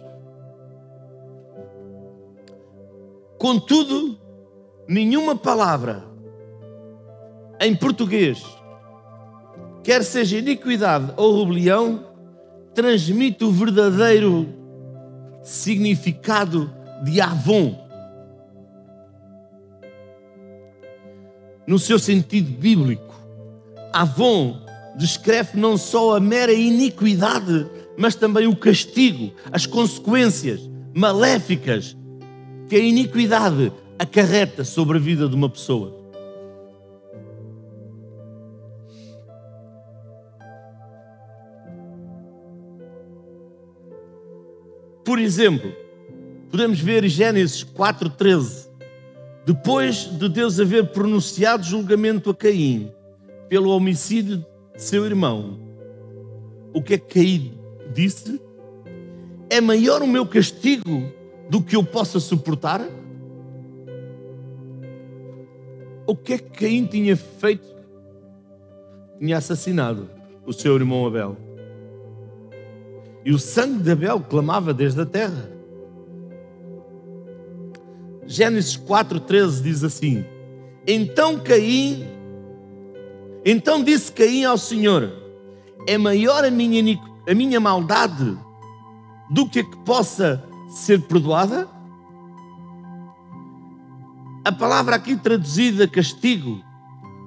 Contudo, 3.37 4.17
nenhuma 4.87 5.35
palavra 5.35 6.03
em 7.59 7.75
português, 7.75 8.43
quer 9.87 10.03
seja 10.03 10.39
iniquidade 10.39 11.13
ou 11.15 11.39
rebelião, 11.39 12.03
transmite 12.75 13.45
o 13.45 13.51
verdadeiro 13.53 14.45
significado 15.41 16.69
de 17.05 17.21
Avon. 17.21 17.87
No 21.65 21.79
seu 21.79 21.97
sentido 21.97 22.51
bíblico, 22.51 23.15
Avon 23.93 24.59
descreve 24.97 25.57
não 25.57 25.77
só 25.77 26.17
a 26.17 26.19
mera 26.19 26.51
iniquidade, 26.51 27.65
mas 27.97 28.13
também 28.13 28.45
o 28.45 28.57
castigo, 28.57 29.31
as 29.53 29.65
consequências 29.65 30.69
maléficas 30.93 31.95
que 32.67 32.75
a 32.75 32.79
iniquidade 32.79 33.71
acarreta 33.97 34.65
sobre 34.65 34.97
a 34.97 34.99
vida 34.99 35.29
de 35.29 35.35
uma 35.35 35.49
pessoa. 35.49 36.06
Por 45.07 45.19
exemplo, 45.19 45.71
podemos 46.51 46.81
ver 46.81 47.07
Gênesis 47.07 47.63
4,13. 47.63 48.67
Depois 49.45 49.99
de 49.99 50.27
Deus 50.27 50.59
haver 50.59 50.87
pronunciado 50.87 51.63
julgamento 51.63 52.29
a 52.29 52.35
Caim 52.35 52.91
pelo 53.47 53.69
homicídio 53.69 54.39
de 54.75 54.83
seu 54.83 55.05
irmão, 55.05 55.57
o 56.73 56.83
que 56.83 56.95
é 56.95 56.97
que 56.97 57.13
Caim 57.13 57.57
disse? 57.93 58.41
É 59.49 59.61
maior 59.61 60.01
o 60.01 60.07
meu 60.07 60.25
castigo 60.25 61.09
do 61.49 61.61
que 61.61 61.77
eu 61.77 61.85
possa 61.85 62.19
suportar? 62.19 62.81
O 66.05 66.17
que 66.17 66.33
é 66.33 66.37
que 66.37 66.49
Caim 66.49 66.85
tinha 66.85 67.15
feito? 67.15 67.73
Tinha 69.19 69.37
assassinado 69.37 70.09
o 70.45 70.51
seu 70.51 70.75
irmão 70.75 71.07
Abel. 71.07 71.46
E 73.27 73.31
o 73.33 73.37
sangue 73.37 73.83
de 73.83 73.91
Abel 73.91 74.21
clamava 74.21 74.73
desde 74.73 75.01
a 75.01 75.05
terra. 75.05 75.51
Gênesis 78.25 78.77
4,13 78.77 79.61
diz 79.63 79.83
assim: 79.83 80.23
Então 80.87 81.37
Caim, 81.37 82.07
então 83.43 83.83
disse 83.83 84.13
Caim 84.13 84.45
ao 84.45 84.57
Senhor: 84.57 85.11
É 85.85 85.97
maior 85.97 86.45
a 86.45 86.49
minha, 86.49 86.97
a 87.29 87.33
minha 87.33 87.59
maldade 87.59 88.37
do 89.29 89.45
que 89.49 89.59
a 89.59 89.63
que 89.65 89.77
possa 89.79 90.41
ser 90.69 91.01
perdoada? 91.01 91.67
A 94.45 94.53
palavra 94.53 94.95
aqui 94.95 95.17
traduzida 95.17 95.85
castigo 95.85 96.63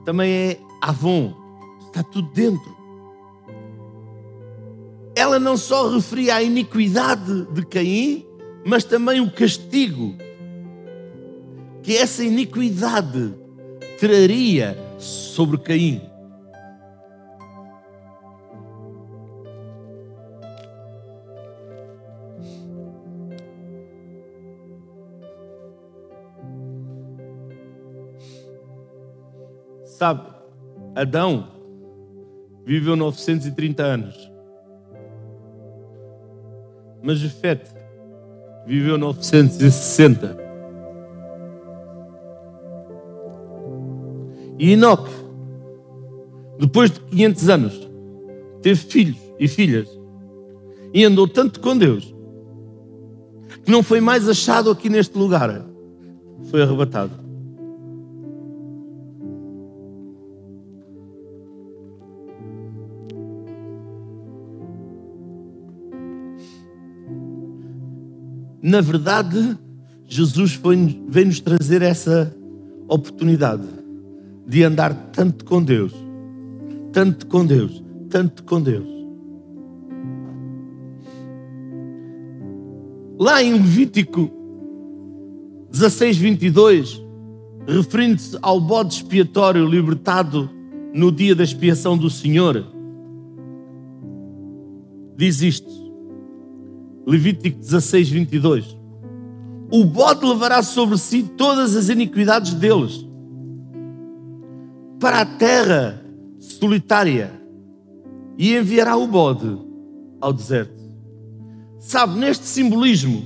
também 0.06 0.32
é 0.32 0.60
avon, 0.80 1.34
está 1.88 2.02
tudo 2.02 2.30
dentro. 2.32 2.79
Ela 5.20 5.38
não 5.38 5.54
só 5.54 5.87
referia 5.90 6.37
à 6.37 6.42
iniquidade 6.42 7.44
de 7.52 7.66
Caim, 7.66 8.24
mas 8.64 8.85
também 8.85 9.20
o 9.20 9.30
castigo 9.30 10.16
que 11.83 11.94
essa 11.94 12.24
iniquidade 12.24 13.35
traria 13.98 14.78
sobre 14.98 15.59
Caim. 15.59 16.00
Sabe, 29.85 30.33
Adão 30.94 31.46
viveu 32.64 32.96
930 32.96 33.83
anos. 33.83 34.29
Mas 37.02 37.18
Jefete 37.18 37.70
viveu 38.66 38.98
960. 38.98 40.36
E 44.58 44.72
Enoque, 44.72 45.10
depois 46.58 46.90
de 46.90 47.00
500 47.00 47.48
anos, 47.48 47.90
teve 48.60 48.80
filhos 48.80 49.16
e 49.38 49.48
filhas 49.48 49.88
e 50.92 51.04
andou 51.04 51.26
tanto 51.26 51.60
com 51.60 51.76
Deus 51.76 52.14
que 53.64 53.70
não 53.70 53.82
foi 53.82 54.00
mais 54.00 54.28
achado 54.28 54.70
aqui 54.70 54.88
neste 54.88 55.16
lugar, 55.16 55.64
foi 56.50 56.62
arrebatado. 56.62 57.29
Na 68.70 68.80
verdade, 68.80 69.59
Jesus 70.06 70.56
vem-nos 71.09 71.40
trazer 71.40 71.83
essa 71.83 72.33
oportunidade 72.87 73.66
de 74.46 74.62
andar 74.62 74.94
tanto 75.11 75.44
com 75.44 75.61
Deus, 75.61 75.92
tanto 76.92 77.26
com 77.26 77.44
Deus, 77.44 77.83
tanto 78.09 78.44
com 78.44 78.62
Deus. 78.62 78.87
Lá 83.18 83.42
em 83.42 83.54
Levítico 83.54 84.30
16, 85.72 86.16
22, 86.18 87.02
referindo-se 87.66 88.38
ao 88.40 88.61
bode 88.61 88.94
expiatório 88.94 89.66
libertado 89.66 90.48
no 90.94 91.11
dia 91.11 91.35
da 91.35 91.42
expiação 91.42 91.98
do 91.98 92.09
Senhor, 92.09 92.64
diz 95.16 95.42
isto. 95.42 95.79
Levítico 97.06 97.58
16, 97.58 98.08
22. 98.10 98.78
O 99.72 99.84
bode 99.84 100.24
levará 100.26 100.62
sobre 100.62 100.98
si 100.98 101.22
todas 101.22 101.76
as 101.76 101.88
iniquidades 101.88 102.54
deles. 102.54 103.06
Para 104.98 105.20
a 105.20 105.26
terra 105.26 106.04
solitária 106.38 107.32
e 108.36 108.56
enviará 108.56 108.96
o 108.96 109.06
bode 109.06 109.58
ao 110.20 110.32
deserto. 110.32 110.80
Sabe, 111.78 112.18
neste 112.18 112.44
simbolismo, 112.44 113.22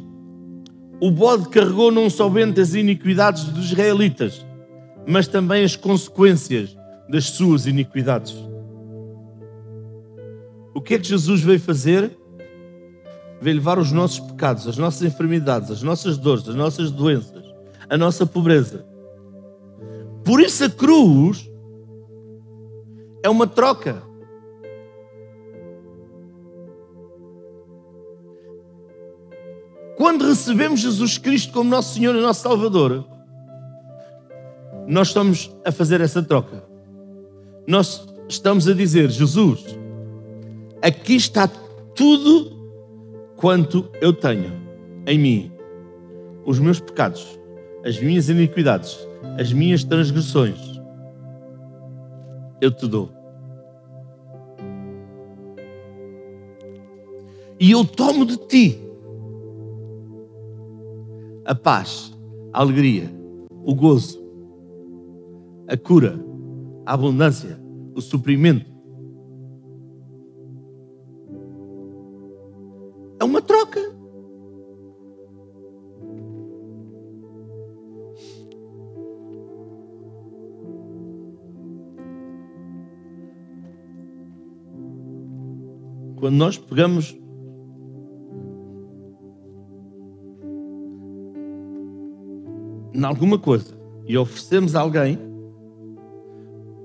o 1.01 1.11
bode 1.11 1.49
carregou 1.49 1.91
não 1.91 2.09
somente 2.09 2.61
as 2.61 2.75
iniquidades 2.75 3.45
dos 3.45 3.67
israelitas, 3.67 4.45
mas 5.07 5.27
também 5.27 5.65
as 5.65 5.77
consequências 5.77 6.77
das 7.09 7.27
suas 7.27 7.67
iniquidades. 7.67 8.35
O 10.75 10.81
que 10.81 10.95
é 10.95 10.99
que 10.99 11.09
Jesus 11.09 11.41
veio 11.41 11.61
fazer? 11.61 12.17
Veio 13.45 13.57
levar 13.57 13.79
os 13.79 13.93
nossos 13.93 14.21
pecados, 14.21 14.67
as 14.67 14.79
nossas 14.79 15.03
enfermidades, 15.03 15.71
as 15.71 15.83
nossas 15.83 16.17
dores, 16.17 16.49
as 16.49 16.55
nossas 16.55 16.91
doenças, 16.91 17.45
a 17.91 17.95
nossa 17.95 18.25
pobreza. 18.25 18.87
Por 20.25 20.41
isso 20.41 20.65
a 20.65 20.71
cruz 20.71 21.47
é 23.23 23.29
uma 23.29 23.47
troca. 23.47 24.03
Quando 29.95 30.27
recebemos 30.27 30.81
Jesus 30.81 31.19
Cristo 31.19 31.53
como 31.53 31.69
nosso 31.69 31.97
Senhor 31.97 32.17
e 32.17 32.23
nosso 32.23 32.41
Salvador, 32.41 33.07
nós 34.89 35.09
estamos 35.09 35.55
a 35.67 35.71
fazer 35.71 36.01
essa 36.01 36.23
troca. 36.23 36.65
Nós 37.69 38.09
estamos 38.27 38.67
a 38.67 38.73
dizer: 38.73 39.11
Jesus, 39.11 39.67
aqui 40.81 41.17
está 41.17 41.47
tudo 41.95 42.54
quanto 43.45 43.91
eu 44.01 44.11
tenho 44.11 44.51
em 45.07 45.19
mim. 45.19 45.53
Os 46.47 46.59
meus 46.59 46.81
pecados, 46.81 47.39
as 47.85 48.01
minhas 48.01 48.31
iniquidades, 48.31 49.07
as 49.39 49.53
minhas 49.53 49.85
transgressões. 49.85 50.81
Eu 52.59 52.71
te 52.71 52.89
dou. 52.89 53.11
E 57.61 57.71
eu 57.71 57.85
tomo 57.85 58.25
de 58.25 58.39
ti 58.47 58.81
a 61.45 61.55
paz, 61.55 62.17
a 62.51 62.61
alegria, 62.63 63.13
o 63.63 63.75
gozo, 63.75 64.25
a 65.69 65.77
cura, 65.77 66.19
a 66.87 66.95
abundância, 66.95 67.61
o 67.95 68.01
suprimento. 68.01 68.74
É 73.21 73.25
uma 73.25 73.41
troca. 73.41 73.81
Quando 86.17 86.37
nós 86.37 86.57
pegamos 86.57 87.15
em 92.95 93.05
alguma 93.05 93.39
coisa 93.39 93.77
e 94.07 94.17
oferecemos 94.17 94.75
a 94.75 94.81
alguém, 94.81 95.19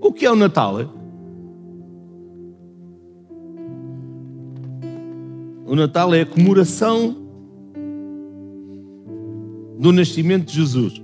o 0.02 0.12
que 0.12 0.26
é 0.26 0.32
o 0.32 0.36
Natal? 0.36 0.99
O 5.70 5.76
Natal 5.76 6.16
é 6.16 6.22
a 6.22 6.26
comemoração 6.26 7.16
do 9.78 9.92
nascimento 9.92 10.48
de 10.48 10.56
Jesus. 10.56 11.00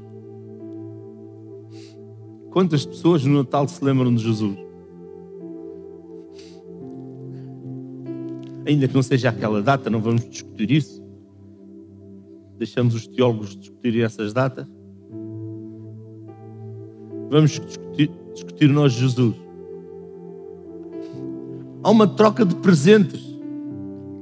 Quantas 2.50 2.84
pessoas 2.84 3.24
no 3.24 3.38
Natal 3.38 3.68
se 3.68 3.86
lembram 3.86 4.16
de 4.16 4.24
Jesus? 4.24 4.58
Ainda 8.66 8.88
que 8.88 8.96
não 8.96 9.04
seja 9.04 9.30
aquela 9.30 9.62
data, 9.62 9.88
não 9.88 10.02
vamos 10.02 10.28
discutir 10.28 10.72
isso. 10.72 11.00
Deixamos 12.58 12.96
os 12.96 13.06
teólogos 13.06 13.56
discutirem 13.56 14.02
essas 14.02 14.34
datas. 14.34 14.66
Vamos 17.30 17.52
discutir, 17.52 18.10
discutir 18.34 18.70
nós 18.70 18.94
Jesus. 18.94 19.36
Há 21.84 21.92
uma 21.92 22.08
troca 22.08 22.44
de 22.44 22.56
presentes 22.56 23.35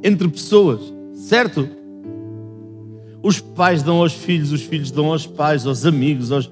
entre 0.03 0.27
pessoas, 0.27 0.81
certo? 1.15 1.67
Os 3.23 3.39
pais 3.39 3.81
dão 3.81 4.01
aos 4.01 4.13
filhos, 4.13 4.51
os 4.51 4.61
filhos 4.61 4.91
dão 4.91 5.11
aos 5.11 5.25
pais, 5.25 5.65
aos 5.65 5.85
amigos, 5.85 6.31
aos... 6.31 6.51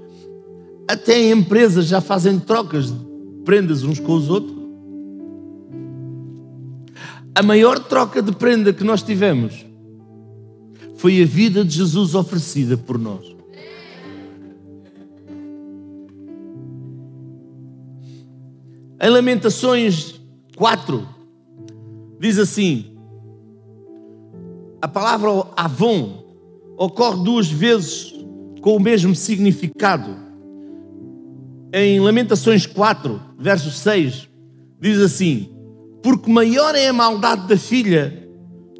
até 0.88 1.22
em 1.22 1.32
empresas 1.32 1.86
já 1.86 2.00
fazem 2.00 2.40
trocas 2.40 2.90
de 2.90 2.98
prendas 3.44 3.84
uns 3.84 4.00
com 4.00 4.14
os 4.14 4.30
outros. 4.30 4.62
A 7.36 7.44
maior 7.44 7.80
troca 7.80 8.22
de 8.22 8.32
prenda 8.32 8.72
que 8.72 8.84
nós 8.84 9.02
tivemos 9.02 9.66
foi 10.96 11.22
a 11.22 11.26
vida 11.26 11.66
de 11.66 11.76
Jesus 11.76 12.16
oferecida 12.16 12.78
por 12.78 12.98
nós. 12.98 13.36
Em 19.04 19.10
Lamentações 19.10 20.22
4, 20.56 21.08
diz 22.20 22.38
assim: 22.38 22.90
a 24.82 24.88
palavra 24.88 25.30
Avon 25.56 26.24
ocorre 26.78 27.24
duas 27.24 27.48
vezes 27.48 28.14
com 28.62 28.76
o 28.76 28.80
mesmo 28.80 29.16
significado. 29.16 30.16
Em 31.72 31.99
Lamentações 31.99 32.66
4, 32.66 33.22
verso 33.38 33.70
6, 33.70 34.28
diz 34.80 34.99
assim: 34.99 35.49
Porque 36.01 36.32
maior 36.32 36.74
é 36.76 36.88
a 36.88 36.93
maldade 36.93 37.47
da 37.47 37.58
filha 37.58 38.28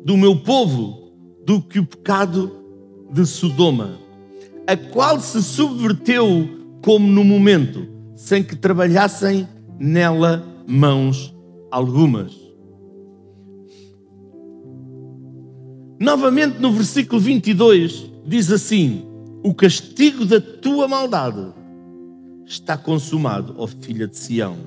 do 0.04 0.18
meu 0.18 0.36
povo 0.36 1.14
do 1.46 1.62
que 1.62 1.80
o 1.80 1.86
pecado 1.86 2.52
de 3.14 3.26
Sodoma, 3.26 4.00
a 4.66 4.76
qual 4.76 5.20
se 5.20 5.42
subverteu 5.44 6.50
como 6.84 7.08
no 7.08 7.24
momento, 7.24 7.88
sem 8.16 8.44
que 8.44 8.56
trabalhassem 8.56 9.48
nela 9.80 10.44
mãos 10.68 11.34
algumas. 11.70 12.41
Novamente 16.02 16.58
no 16.58 16.72
versículo 16.72 17.22
22 17.22 18.12
diz 18.26 18.52
assim: 18.52 19.06
O 19.44 19.54
castigo 19.54 20.26
da 20.26 20.42
tua 20.42 20.88
maldade 20.88 21.54
está 22.44 22.76
consumado, 22.76 23.54
ó 23.56 23.68
filha 23.68 24.08
de 24.08 24.18
Sião. 24.18 24.58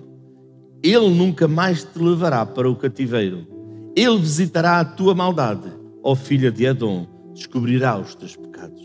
Ele 0.80 1.10
nunca 1.10 1.48
mais 1.48 1.82
te 1.82 1.98
levará 1.98 2.46
para 2.46 2.70
o 2.70 2.76
cativeiro. 2.76 3.48
Ele 3.96 4.16
visitará 4.16 4.78
a 4.78 4.84
tua 4.84 5.12
maldade, 5.12 5.72
ó 6.04 6.14
filha 6.14 6.52
de 6.52 6.66
Edom, 6.66 7.04
descobrirá 7.34 7.98
os 7.98 8.14
teus 8.14 8.36
pecados. 8.36 8.84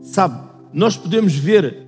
Sabe, 0.00 0.52
nós 0.72 0.96
podemos 0.96 1.34
ver 1.34 1.86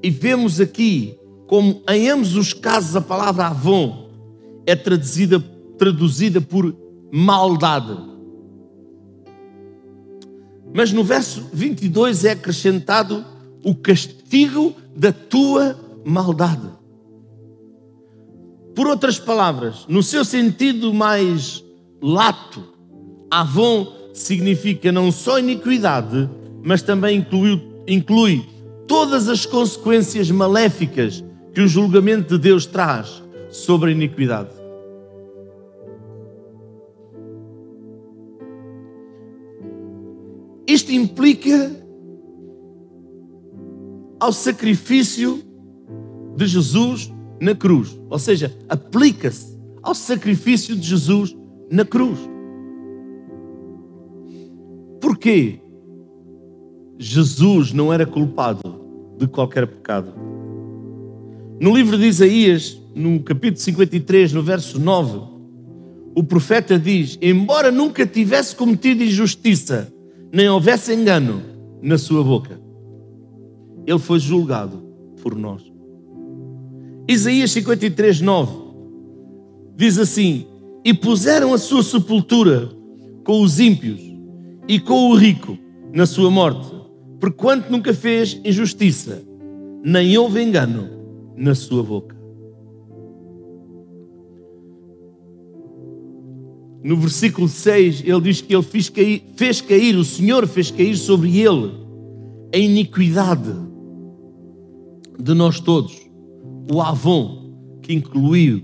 e 0.00 0.10
vemos 0.10 0.60
aqui 0.60 1.18
como 1.48 1.82
em 1.90 2.08
ambos 2.08 2.36
os 2.36 2.52
casos 2.52 2.94
a 2.94 3.00
palavra 3.00 3.48
Avon 3.48 4.10
é 4.64 4.76
traduzida, 4.76 5.40
traduzida 5.76 6.40
por 6.40 6.86
maldade. 7.10 7.96
Mas 10.74 10.92
no 10.92 11.02
verso 11.02 11.48
22 11.52 12.24
é 12.24 12.32
acrescentado 12.32 13.24
o 13.64 13.74
castigo 13.74 14.74
da 14.94 15.12
tua 15.12 15.76
maldade. 16.04 16.68
Por 18.74 18.86
outras 18.86 19.18
palavras, 19.18 19.84
no 19.88 20.02
seu 20.02 20.24
sentido 20.24 20.94
mais 20.94 21.64
lato, 22.00 22.62
Avon 23.30 23.92
significa 24.14 24.92
não 24.92 25.10
só 25.10 25.38
iniquidade, 25.38 26.28
mas 26.62 26.82
também 26.82 27.18
inclui, 27.18 27.60
inclui 27.86 28.46
todas 28.86 29.28
as 29.28 29.44
consequências 29.44 30.30
maléficas 30.30 31.24
que 31.52 31.60
o 31.60 31.68
julgamento 31.68 32.36
de 32.36 32.42
Deus 32.42 32.66
traz 32.66 33.22
sobre 33.50 33.90
a 33.90 33.92
iniquidade. 33.92 34.57
Isto 40.68 40.92
implica 40.92 41.74
ao 44.20 44.30
sacrifício 44.30 45.42
de 46.36 46.46
Jesus 46.46 47.10
na 47.40 47.54
cruz, 47.54 47.98
ou 48.10 48.18
seja, 48.18 48.54
aplica-se 48.68 49.58
ao 49.82 49.94
sacrifício 49.94 50.76
de 50.76 50.86
Jesus 50.86 51.34
na 51.70 51.86
cruz. 51.86 52.18
Porquê? 55.00 55.58
Jesus 56.98 57.72
não 57.72 57.90
era 57.90 58.04
culpado 58.04 58.84
de 59.16 59.26
qualquer 59.26 59.66
pecado. 59.66 60.12
No 61.58 61.74
livro 61.74 61.96
de 61.96 62.04
Isaías, 62.04 62.78
no 62.94 63.20
capítulo 63.22 63.60
53, 63.60 64.34
no 64.34 64.42
verso 64.42 64.78
9, 64.78 65.20
o 66.14 66.22
profeta 66.22 66.78
diz: 66.78 67.16
Embora 67.22 67.70
nunca 67.70 68.06
tivesse 68.06 68.54
cometido 68.54 69.02
injustiça, 69.02 69.90
nem 70.32 70.48
houvesse 70.48 70.92
engano 70.92 71.42
na 71.82 71.96
sua 71.96 72.22
boca, 72.22 72.60
ele 73.86 73.98
foi 73.98 74.18
julgado 74.18 74.82
por 75.22 75.34
nós. 75.34 75.62
Isaías 77.08 77.50
53, 77.52 78.20
9 78.20 78.52
diz 79.74 79.98
assim: 79.98 80.46
E 80.84 80.92
puseram 80.92 81.54
a 81.54 81.58
sua 81.58 81.82
sepultura 81.82 82.68
com 83.24 83.40
os 83.42 83.58
ímpios 83.58 84.00
e 84.66 84.78
com 84.78 85.10
o 85.10 85.14
rico 85.14 85.56
na 85.92 86.04
sua 86.04 86.30
morte, 86.30 86.70
porquanto 87.18 87.70
nunca 87.70 87.94
fez 87.94 88.38
injustiça, 88.44 89.22
nem 89.82 90.18
houve 90.18 90.42
engano 90.42 90.90
na 91.36 91.54
sua 91.54 91.82
boca. 91.82 92.17
No 96.82 96.96
versículo 96.96 97.48
6, 97.48 98.02
ele 98.04 98.20
diz 98.20 98.40
que 98.40 98.54
ele 98.54 98.62
fez 98.62 98.88
cair, 98.88 99.24
fez 99.36 99.60
cair, 99.60 99.96
o 99.96 100.04
Senhor 100.04 100.46
fez 100.46 100.70
cair 100.70 100.96
sobre 100.96 101.40
ele 101.40 101.72
a 102.54 102.56
iniquidade 102.56 103.52
de 105.18 105.34
nós 105.34 105.58
todos, 105.60 106.08
o 106.72 106.80
Avon, 106.80 107.78
que 107.82 107.92
incluiu 107.92 108.62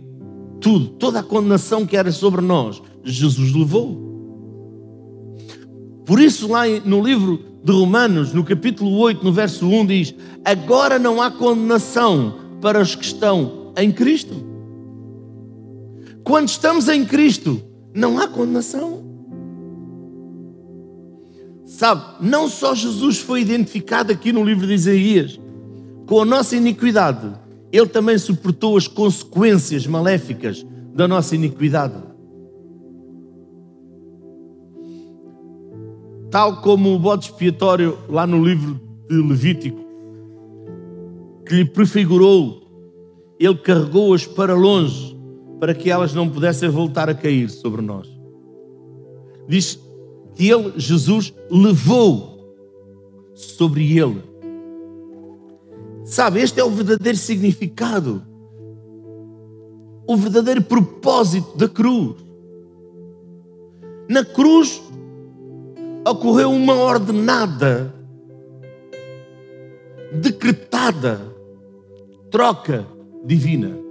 tudo, 0.60 0.86
toda 0.90 1.20
a 1.20 1.22
condenação 1.22 1.84
que 1.84 1.96
era 1.96 2.12
sobre 2.12 2.40
nós, 2.40 2.80
Jesus 3.02 3.52
levou. 3.52 4.04
Por 6.06 6.20
isso, 6.20 6.50
lá 6.50 6.62
no 6.84 7.02
livro 7.02 7.40
de 7.62 7.72
Romanos, 7.72 8.32
no 8.32 8.44
capítulo 8.44 8.96
8, 8.98 9.24
no 9.24 9.32
verso 9.32 9.66
1, 9.66 9.86
diz: 9.86 10.14
Agora 10.44 10.98
não 10.98 11.20
há 11.20 11.30
condenação 11.30 12.34
para 12.60 12.80
os 12.80 12.94
que 12.94 13.04
estão 13.04 13.72
em 13.76 13.90
Cristo. 13.90 14.34
Quando 16.22 16.48
estamos 16.48 16.88
em 16.88 17.04
Cristo, 17.04 17.62
não 17.94 18.18
há 18.18 18.26
condenação. 18.26 19.04
Sabe, 21.64 22.02
não 22.20 22.48
só 22.48 22.74
Jesus 22.74 23.18
foi 23.18 23.40
identificado 23.40 24.12
aqui 24.12 24.32
no 24.32 24.44
livro 24.44 24.66
de 24.66 24.74
Isaías 24.74 25.40
com 26.06 26.20
a 26.20 26.24
nossa 26.24 26.56
iniquidade, 26.56 27.32
ele 27.72 27.86
também 27.86 28.18
suportou 28.18 28.76
as 28.76 28.86
consequências 28.86 29.86
maléficas 29.86 30.66
da 30.94 31.08
nossa 31.08 31.34
iniquidade. 31.34 31.94
Tal 36.30 36.60
como 36.60 36.94
o 36.94 36.98
bode 36.98 37.26
expiatório 37.26 37.96
lá 38.08 38.26
no 38.26 38.44
livro 38.44 38.80
de 39.08 39.16
Levítico, 39.16 39.84
que 41.46 41.54
lhe 41.54 41.64
prefigurou, 41.64 42.62
ele 43.38 43.56
carregou-as 43.56 44.26
para 44.26 44.54
longe 44.54 45.13
para 45.58 45.74
que 45.74 45.90
elas 45.90 46.12
não 46.12 46.28
pudessem 46.28 46.68
voltar 46.68 47.08
a 47.08 47.14
cair 47.14 47.48
sobre 47.50 47.80
nós. 47.80 48.08
Diz 49.48 49.78
que 50.34 50.50
ele, 50.50 50.72
Jesus, 50.76 51.32
levou 51.50 52.54
sobre 53.34 53.98
ele. 53.98 54.22
Sabe, 56.04 56.40
este 56.40 56.60
é 56.60 56.64
o 56.64 56.70
verdadeiro 56.70 57.16
significado, 57.16 58.22
o 60.06 60.16
verdadeiro 60.16 60.62
propósito 60.62 61.56
da 61.56 61.68
cruz. 61.68 62.16
Na 64.08 64.24
cruz 64.24 64.82
ocorreu 66.06 66.50
uma 66.50 66.74
ordenada, 66.74 67.94
decretada 70.12 71.34
troca 72.30 72.84
divina. 73.24 73.83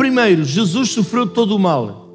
Primeiro, 0.00 0.44
Jesus 0.44 0.92
sofreu 0.92 1.26
todo 1.26 1.54
o 1.54 1.58
mal, 1.58 2.08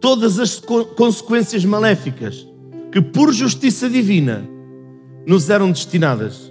todas 0.00 0.38
as 0.38 0.58
consequências 0.96 1.62
maléficas 1.62 2.48
que, 2.90 2.98
por 2.98 3.30
justiça 3.30 3.90
divina, 3.90 4.48
nos 5.26 5.50
eram 5.50 5.70
destinadas 5.70 6.50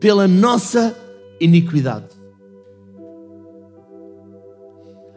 pela 0.00 0.26
nossa 0.26 0.92
iniquidade. 1.40 2.08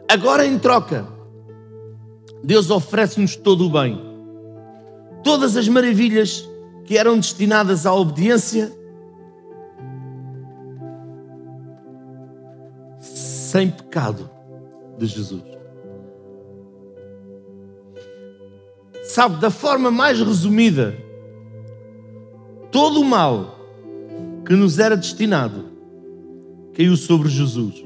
Agora, 0.08 0.46
em 0.46 0.56
troca, 0.56 1.08
Deus 2.44 2.70
oferece-nos 2.70 3.34
todo 3.34 3.66
o 3.66 3.70
bem, 3.70 4.00
todas 5.24 5.56
as 5.56 5.66
maravilhas 5.66 6.48
que 6.84 6.96
eram 6.96 7.16
destinadas 7.16 7.84
à 7.86 7.92
obediência 7.92 8.70
sem 13.50 13.68
pecado 13.68 14.30
de 14.96 15.06
Jesus. 15.06 15.42
Sabe, 19.02 19.40
da 19.40 19.50
forma 19.50 19.90
mais 19.90 20.20
resumida, 20.20 20.94
todo 22.70 23.00
o 23.00 23.04
mal 23.04 23.58
que 24.46 24.54
nos 24.54 24.78
era 24.78 24.96
destinado 24.96 25.64
caiu 26.74 26.96
sobre 26.96 27.28
Jesus. 27.28 27.84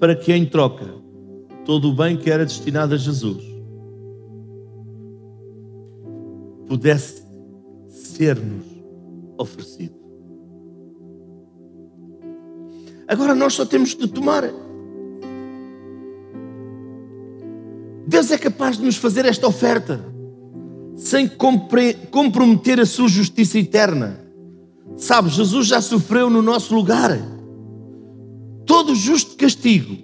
Para 0.00 0.16
que 0.16 0.32
em 0.32 0.46
troca 0.46 0.86
todo 1.64 1.90
o 1.90 1.94
bem 1.94 2.16
que 2.16 2.28
era 2.28 2.44
destinado 2.44 2.94
a 2.94 2.98
Jesus 2.98 3.48
pudesse 6.66 7.22
ser-nos 7.88 8.69
oferecido. 9.40 9.94
Agora 13.08 13.34
nós 13.34 13.54
só 13.54 13.64
temos 13.66 13.94
de 13.94 14.06
tomar. 14.06 14.44
Deus 18.06 18.30
é 18.30 18.38
capaz 18.38 18.76
de 18.76 18.84
nos 18.84 18.96
fazer 18.96 19.24
esta 19.24 19.46
oferta 19.46 20.04
sem 20.96 21.28
comprometer 22.10 22.78
a 22.78 22.86
sua 22.86 23.08
justiça 23.08 23.58
eterna. 23.58 24.20
Sabe, 24.96 25.30
Jesus 25.30 25.66
já 25.66 25.80
sofreu 25.80 26.28
no 26.28 26.42
nosso 26.42 26.74
lugar 26.74 27.18
todo 28.66 28.92
o 28.92 28.94
justo 28.94 29.34
castigo 29.36 29.96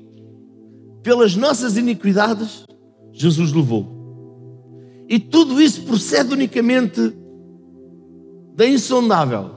pelas 1.00 1.36
nossas 1.36 1.76
iniquidades, 1.76 2.64
Jesus 3.12 3.52
levou. 3.52 5.04
E 5.08 5.20
tudo 5.20 5.62
isso 5.62 5.82
procede 5.82 6.32
unicamente 6.32 7.12
da 8.56 8.66
insondável, 8.66 9.50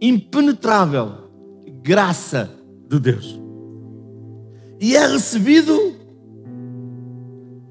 impenetrável 0.00 1.26
graça 1.82 2.48
de 2.88 3.00
Deus. 3.00 3.40
E 4.80 4.96
é 4.96 5.06
recebido 5.06 5.76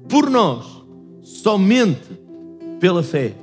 por 0.08 0.28
nós 0.28 0.84
somente 1.22 2.20
pela 2.78 3.02
fé. 3.02 3.34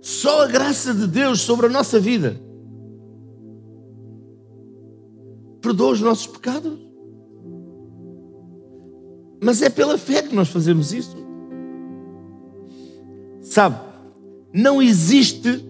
Só 0.00 0.44
a 0.44 0.46
graça 0.46 0.94
de 0.94 1.06
Deus 1.06 1.40
sobre 1.40 1.66
a 1.66 1.70
nossa 1.70 1.98
vida 1.98 2.40
perdoa 5.60 5.92
os 5.92 6.00
nossos 6.00 6.26
pecados. 6.26 6.78
Mas 9.42 9.60
é 9.60 9.68
pela 9.68 9.98
fé 9.98 10.22
que 10.22 10.34
nós 10.34 10.48
fazemos 10.48 10.92
isso. 10.92 11.27
Sabe, 13.48 13.80
não 14.52 14.82
existe 14.82 15.66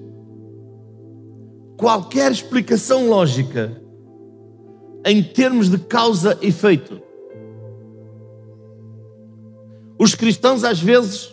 qualquer 1.77 2.33
explicação 2.33 3.09
lógica 3.09 3.81
em 5.07 5.23
termos 5.23 5.71
de 5.71 5.79
causa 5.79 6.37
e 6.43 6.49
efeito. 6.49 7.01
Os 9.97 10.17
cristãos 10.17 10.65
às 10.65 10.81
vezes 10.81 11.33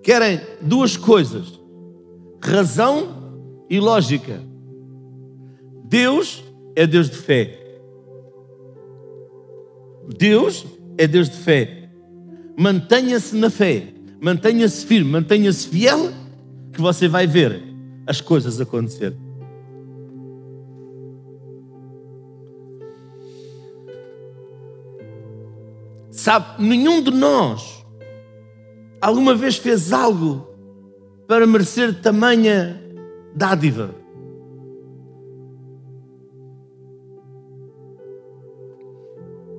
querem 0.00 0.40
duas 0.60 0.96
coisas: 0.96 1.60
razão 2.40 3.66
e 3.68 3.80
lógica. 3.80 4.40
Deus 5.86 6.44
é 6.76 6.86
Deus 6.86 7.10
de 7.10 7.16
fé. 7.16 7.80
Deus 10.16 10.64
é 10.96 11.04
Deus 11.08 11.28
de 11.28 11.36
fé 11.38 11.77
mantenha-se 12.58 13.36
na 13.36 13.48
fé, 13.48 13.94
mantenha-se 14.20 14.84
firme, 14.84 15.12
mantenha-se 15.12 15.68
fiel, 15.68 16.10
que 16.72 16.80
você 16.80 17.06
vai 17.06 17.24
ver 17.24 17.62
as 18.04 18.20
coisas 18.20 18.60
acontecer. 18.60 19.16
Sabe, 26.10 26.60
nenhum 26.60 27.00
de 27.00 27.12
nós 27.12 27.84
alguma 29.00 29.36
vez 29.36 29.56
fez 29.56 29.92
algo 29.92 30.48
para 31.28 31.46
merecer 31.46 32.02
tamanha 32.02 32.82
dádiva. 33.36 33.94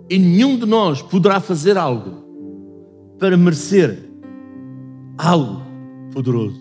E 0.09 0.17
nenhum 0.19 0.57
de 0.57 0.65
nós 0.65 1.01
poderá 1.01 1.39
fazer 1.39 1.77
algo 1.77 2.28
para 3.19 3.35
merecer 3.35 3.99
algo 5.17 5.61
poderoso. 6.13 6.59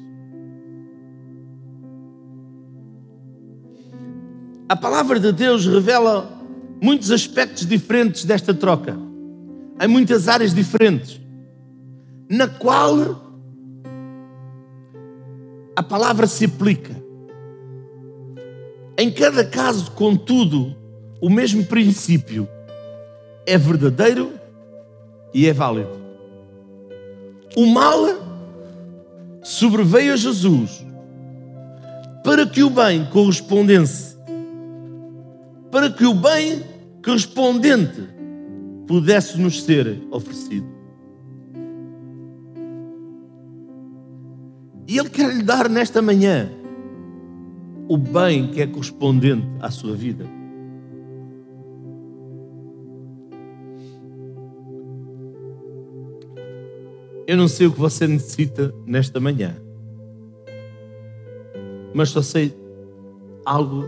A 4.69 4.77
palavra 4.77 5.19
de 5.19 5.33
Deus 5.33 5.67
revela 5.67 6.31
muitos 6.83 7.11
aspectos 7.11 7.65
diferentes 7.65 8.25
desta 8.25 8.53
troca, 8.53 8.97
em 9.81 9.89
muitas 9.89 10.29
áreas 10.29 10.53
diferentes. 10.53 11.21
na 12.31 12.47
qual 12.47 13.25
a 15.75 15.83
palavra 15.83 16.27
se 16.27 16.45
aplica. 16.45 16.95
Em 18.99 19.11
cada 19.11 19.45
caso, 19.47 19.93
contudo, 19.93 20.77
o 21.23 21.31
mesmo 21.31 21.65
princípio 21.65 22.47
é 23.47 23.57
verdadeiro 23.57 24.33
e 25.33 25.47
é 25.47 25.55
válido. 25.55 26.08
O 27.57 27.67
mal 27.67 28.05
sobreveio 29.43 30.13
a 30.13 30.17
Jesus 30.17 30.85
para 32.23 32.47
que 32.47 32.63
o 32.63 32.69
bem 32.69 33.07
correspondesse, 33.07 34.17
para 35.71 35.91
que 35.91 36.05
o 36.05 36.13
bem 36.13 36.63
correspondente 37.03 38.03
pudesse 38.87 39.41
nos 39.41 39.63
ser 39.63 40.03
oferecido. 40.11 40.67
E 44.87 44.99
Ele 44.99 45.09
quer 45.09 45.35
lhe 45.35 45.43
dar 45.43 45.69
nesta 45.69 46.03
manhã 46.03 46.51
o 47.89 47.97
bem 47.97 48.51
que 48.51 48.61
é 48.61 48.67
correspondente 48.67 49.47
à 49.61 49.71
sua 49.71 49.95
vida. 49.95 50.38
Eu 57.29 57.37
não 57.37 57.47
sei 57.47 57.67
o 57.67 57.73
que 57.73 57.79
você 57.79 58.07
necessita 58.07 58.75
nesta 58.87 59.21
manhã, 59.21 59.55
mas 61.93 62.09
só 62.09 62.23
sei 62.23 62.57
algo 63.45 63.85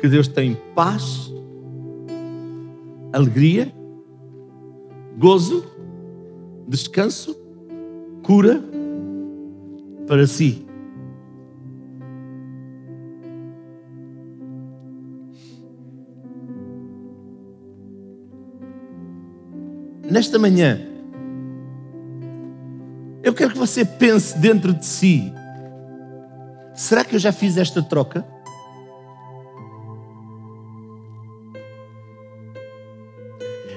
que 0.00 0.08
Deus 0.08 0.26
tem 0.26 0.56
paz, 0.74 1.30
alegria, 3.12 3.70
gozo, 5.18 5.62
descanso, 6.66 7.36
cura 8.22 8.64
para 10.06 10.26
si. 10.26 10.66
Nesta 20.10 20.38
manhã, 20.38 20.90
quero 23.40 23.52
que 23.54 23.58
você 23.58 23.86
pense 23.86 24.36
dentro 24.36 24.74
de 24.74 24.84
si: 24.84 25.32
será 26.74 27.02
que 27.02 27.16
eu 27.16 27.18
já 27.18 27.32
fiz 27.32 27.56
esta 27.56 27.82
troca? 27.82 28.22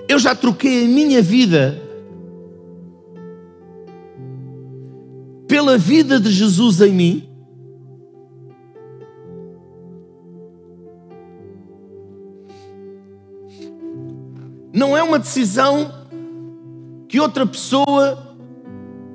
Eu 0.06 0.20
já 0.20 0.36
troquei 0.36 0.84
a 0.84 0.88
minha 0.88 1.22
vida 1.22 1.82
pela 5.48 5.78
vida 5.78 6.20
de 6.20 6.30
Jesus 6.30 6.82
em 6.82 6.92
mim? 6.92 7.30
Não 14.74 14.98
é 14.98 15.02
uma 15.02 15.18
decisão 15.18 15.90
que 17.08 17.18
outra 17.18 17.46
pessoa 17.46 18.33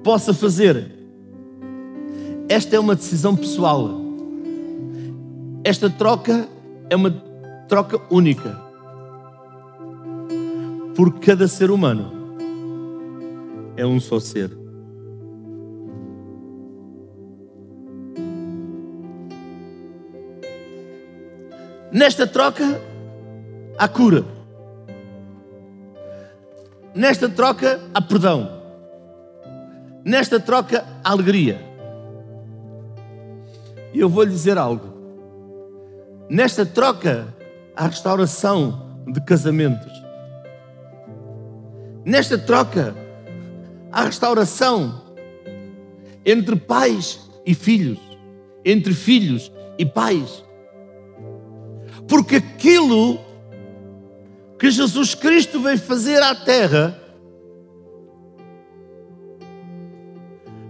possa 0.09 0.32
fazer. 0.32 0.90
Esta 2.48 2.76
é 2.76 2.80
uma 2.80 2.94
decisão 2.94 3.36
pessoal. 3.36 3.90
Esta 5.62 5.90
troca 5.90 6.48
é 6.88 6.96
uma 6.96 7.11
troca 7.68 8.00
única. 8.11 8.59
Porque 10.96 11.26
cada 11.26 11.46
ser 11.46 11.70
humano 11.70 12.11
é 13.76 13.84
um 13.84 14.00
só 14.00 14.18
ser. 14.18 14.50
Nesta 21.92 22.26
troca 22.26 22.80
há 23.76 23.86
cura. 23.86 24.24
Nesta 26.94 27.28
troca 27.28 27.78
há 27.92 28.00
perdão. 28.00 28.57
Nesta 30.05 30.38
troca 30.40 30.84
alegria. 31.05 31.61
E 33.92 34.01
eu 34.01 34.09
vou 34.09 34.22
lhe 34.22 34.30
dizer 34.30 34.59
algo. 34.59 34.96
Nesta 36.28 36.64
troca 36.64 37.34
há 37.74 37.86
restauração 37.86 38.99
de 39.07 39.20
casamentos. 39.20 39.92
Nesta 42.05 42.38
troca 42.38 42.94
há 43.90 44.05
restauração 44.05 45.03
entre 46.24 46.57
pais 46.57 47.20
e 47.46 47.55
filhos, 47.55 47.99
entre 48.64 48.92
filhos 48.92 49.51
e 49.78 49.86
pais. 49.86 50.44
Porque 52.07 52.36
aquilo 52.36 53.18
que 54.59 54.70
Jesus 54.70 55.14
Cristo 55.14 55.61
veio 55.61 55.78
fazer 55.78 56.22
à 56.22 56.34
terra 56.34 56.97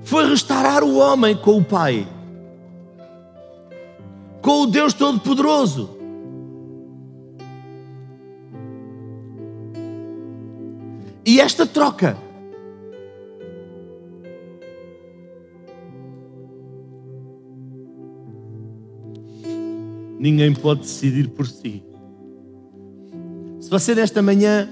foi 0.09 0.27
restaurar 0.27 0.83
o 0.83 0.97
homem 0.97 1.37
com 1.37 1.59
o 1.59 1.63
Pai, 1.63 2.09
com 4.41 4.63
o 4.63 4.67
Deus 4.67 4.95
Todo-Poderoso. 4.95 5.99
E 11.27 11.39
esta 11.39 11.67
troca 11.67 12.17
ninguém 20.19 20.55
pode 20.55 20.81
decidir 20.81 21.29
por 21.29 21.47
si. 21.47 21.85
Se 23.61 23.69
você 23.69 23.95
nesta 23.95 24.23
manhã 24.23 24.71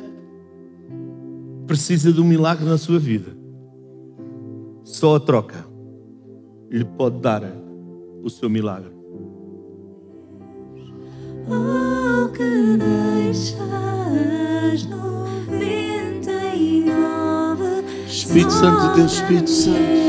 precisa 1.66 2.11
de 2.11 2.22
um 2.22 2.24
milagre 2.24 2.64
na 2.64 2.78
sua 2.78 2.99
vida, 2.99 3.45
só 4.97 5.17
a 5.17 5.21
troca 5.21 5.67
lhe 6.71 6.85
pode 6.85 7.21
dar 7.21 7.43
o 8.23 8.31
seu 8.31 8.49
milagre. 8.49 8.91
Oh, 11.49 12.29
que 12.31 12.79
deixas 12.79 13.61
noventa 14.87 16.33
e 16.55 16.87
nove 16.87 17.85
Espírito 18.09 18.53
Santo 18.53 18.89
de 18.89 18.95
Deus, 18.97 19.13
Espírito 19.13 19.51
Santo. 19.51 20.06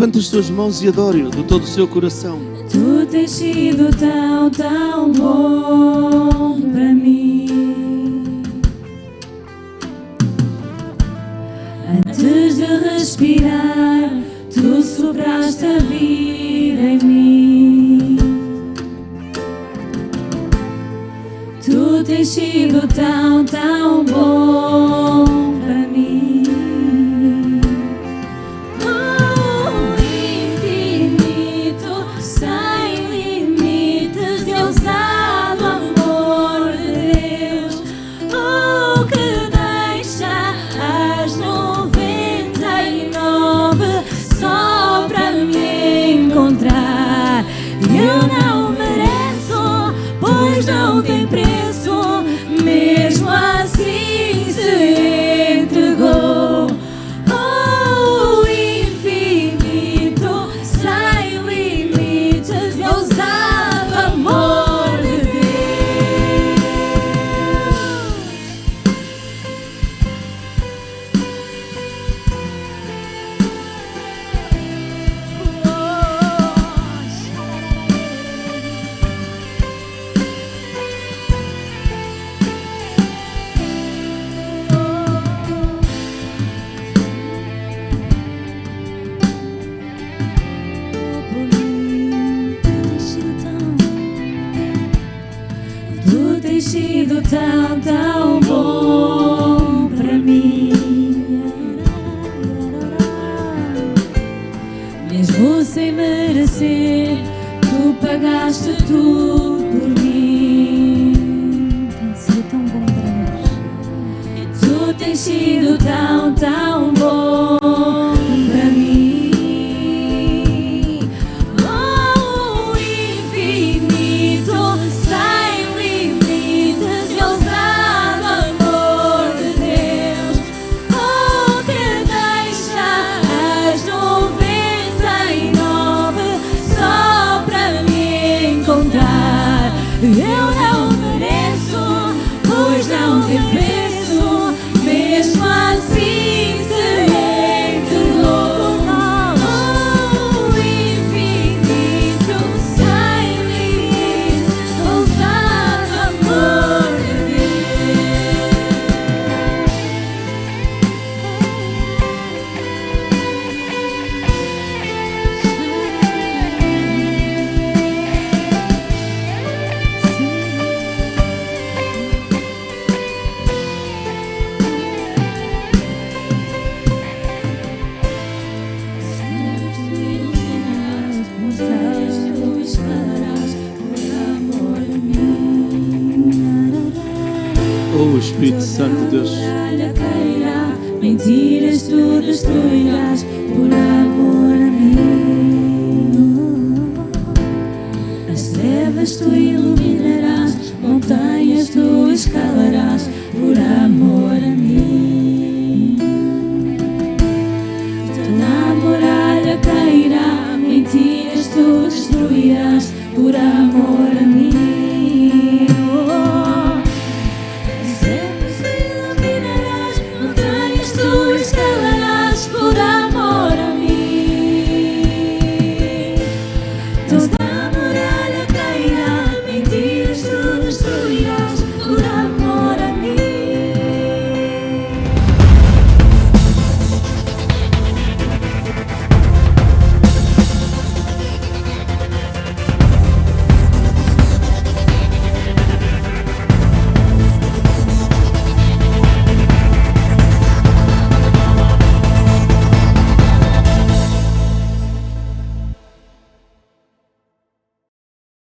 Levante 0.00 0.18
as 0.18 0.28
suas 0.28 0.48
mãos 0.48 0.82
e 0.82 0.88
adore-o 0.88 1.30
de 1.30 1.42
todo 1.42 1.62
o 1.62 1.66
seu 1.66 1.86
coração. 1.86 2.40
Tu 2.70 3.06
tens 3.10 3.32
sido 3.32 3.94
tão, 3.94 4.48
tão 4.48 5.12
bom 5.12 6.58
para 6.72 6.94
mim. 6.94 7.19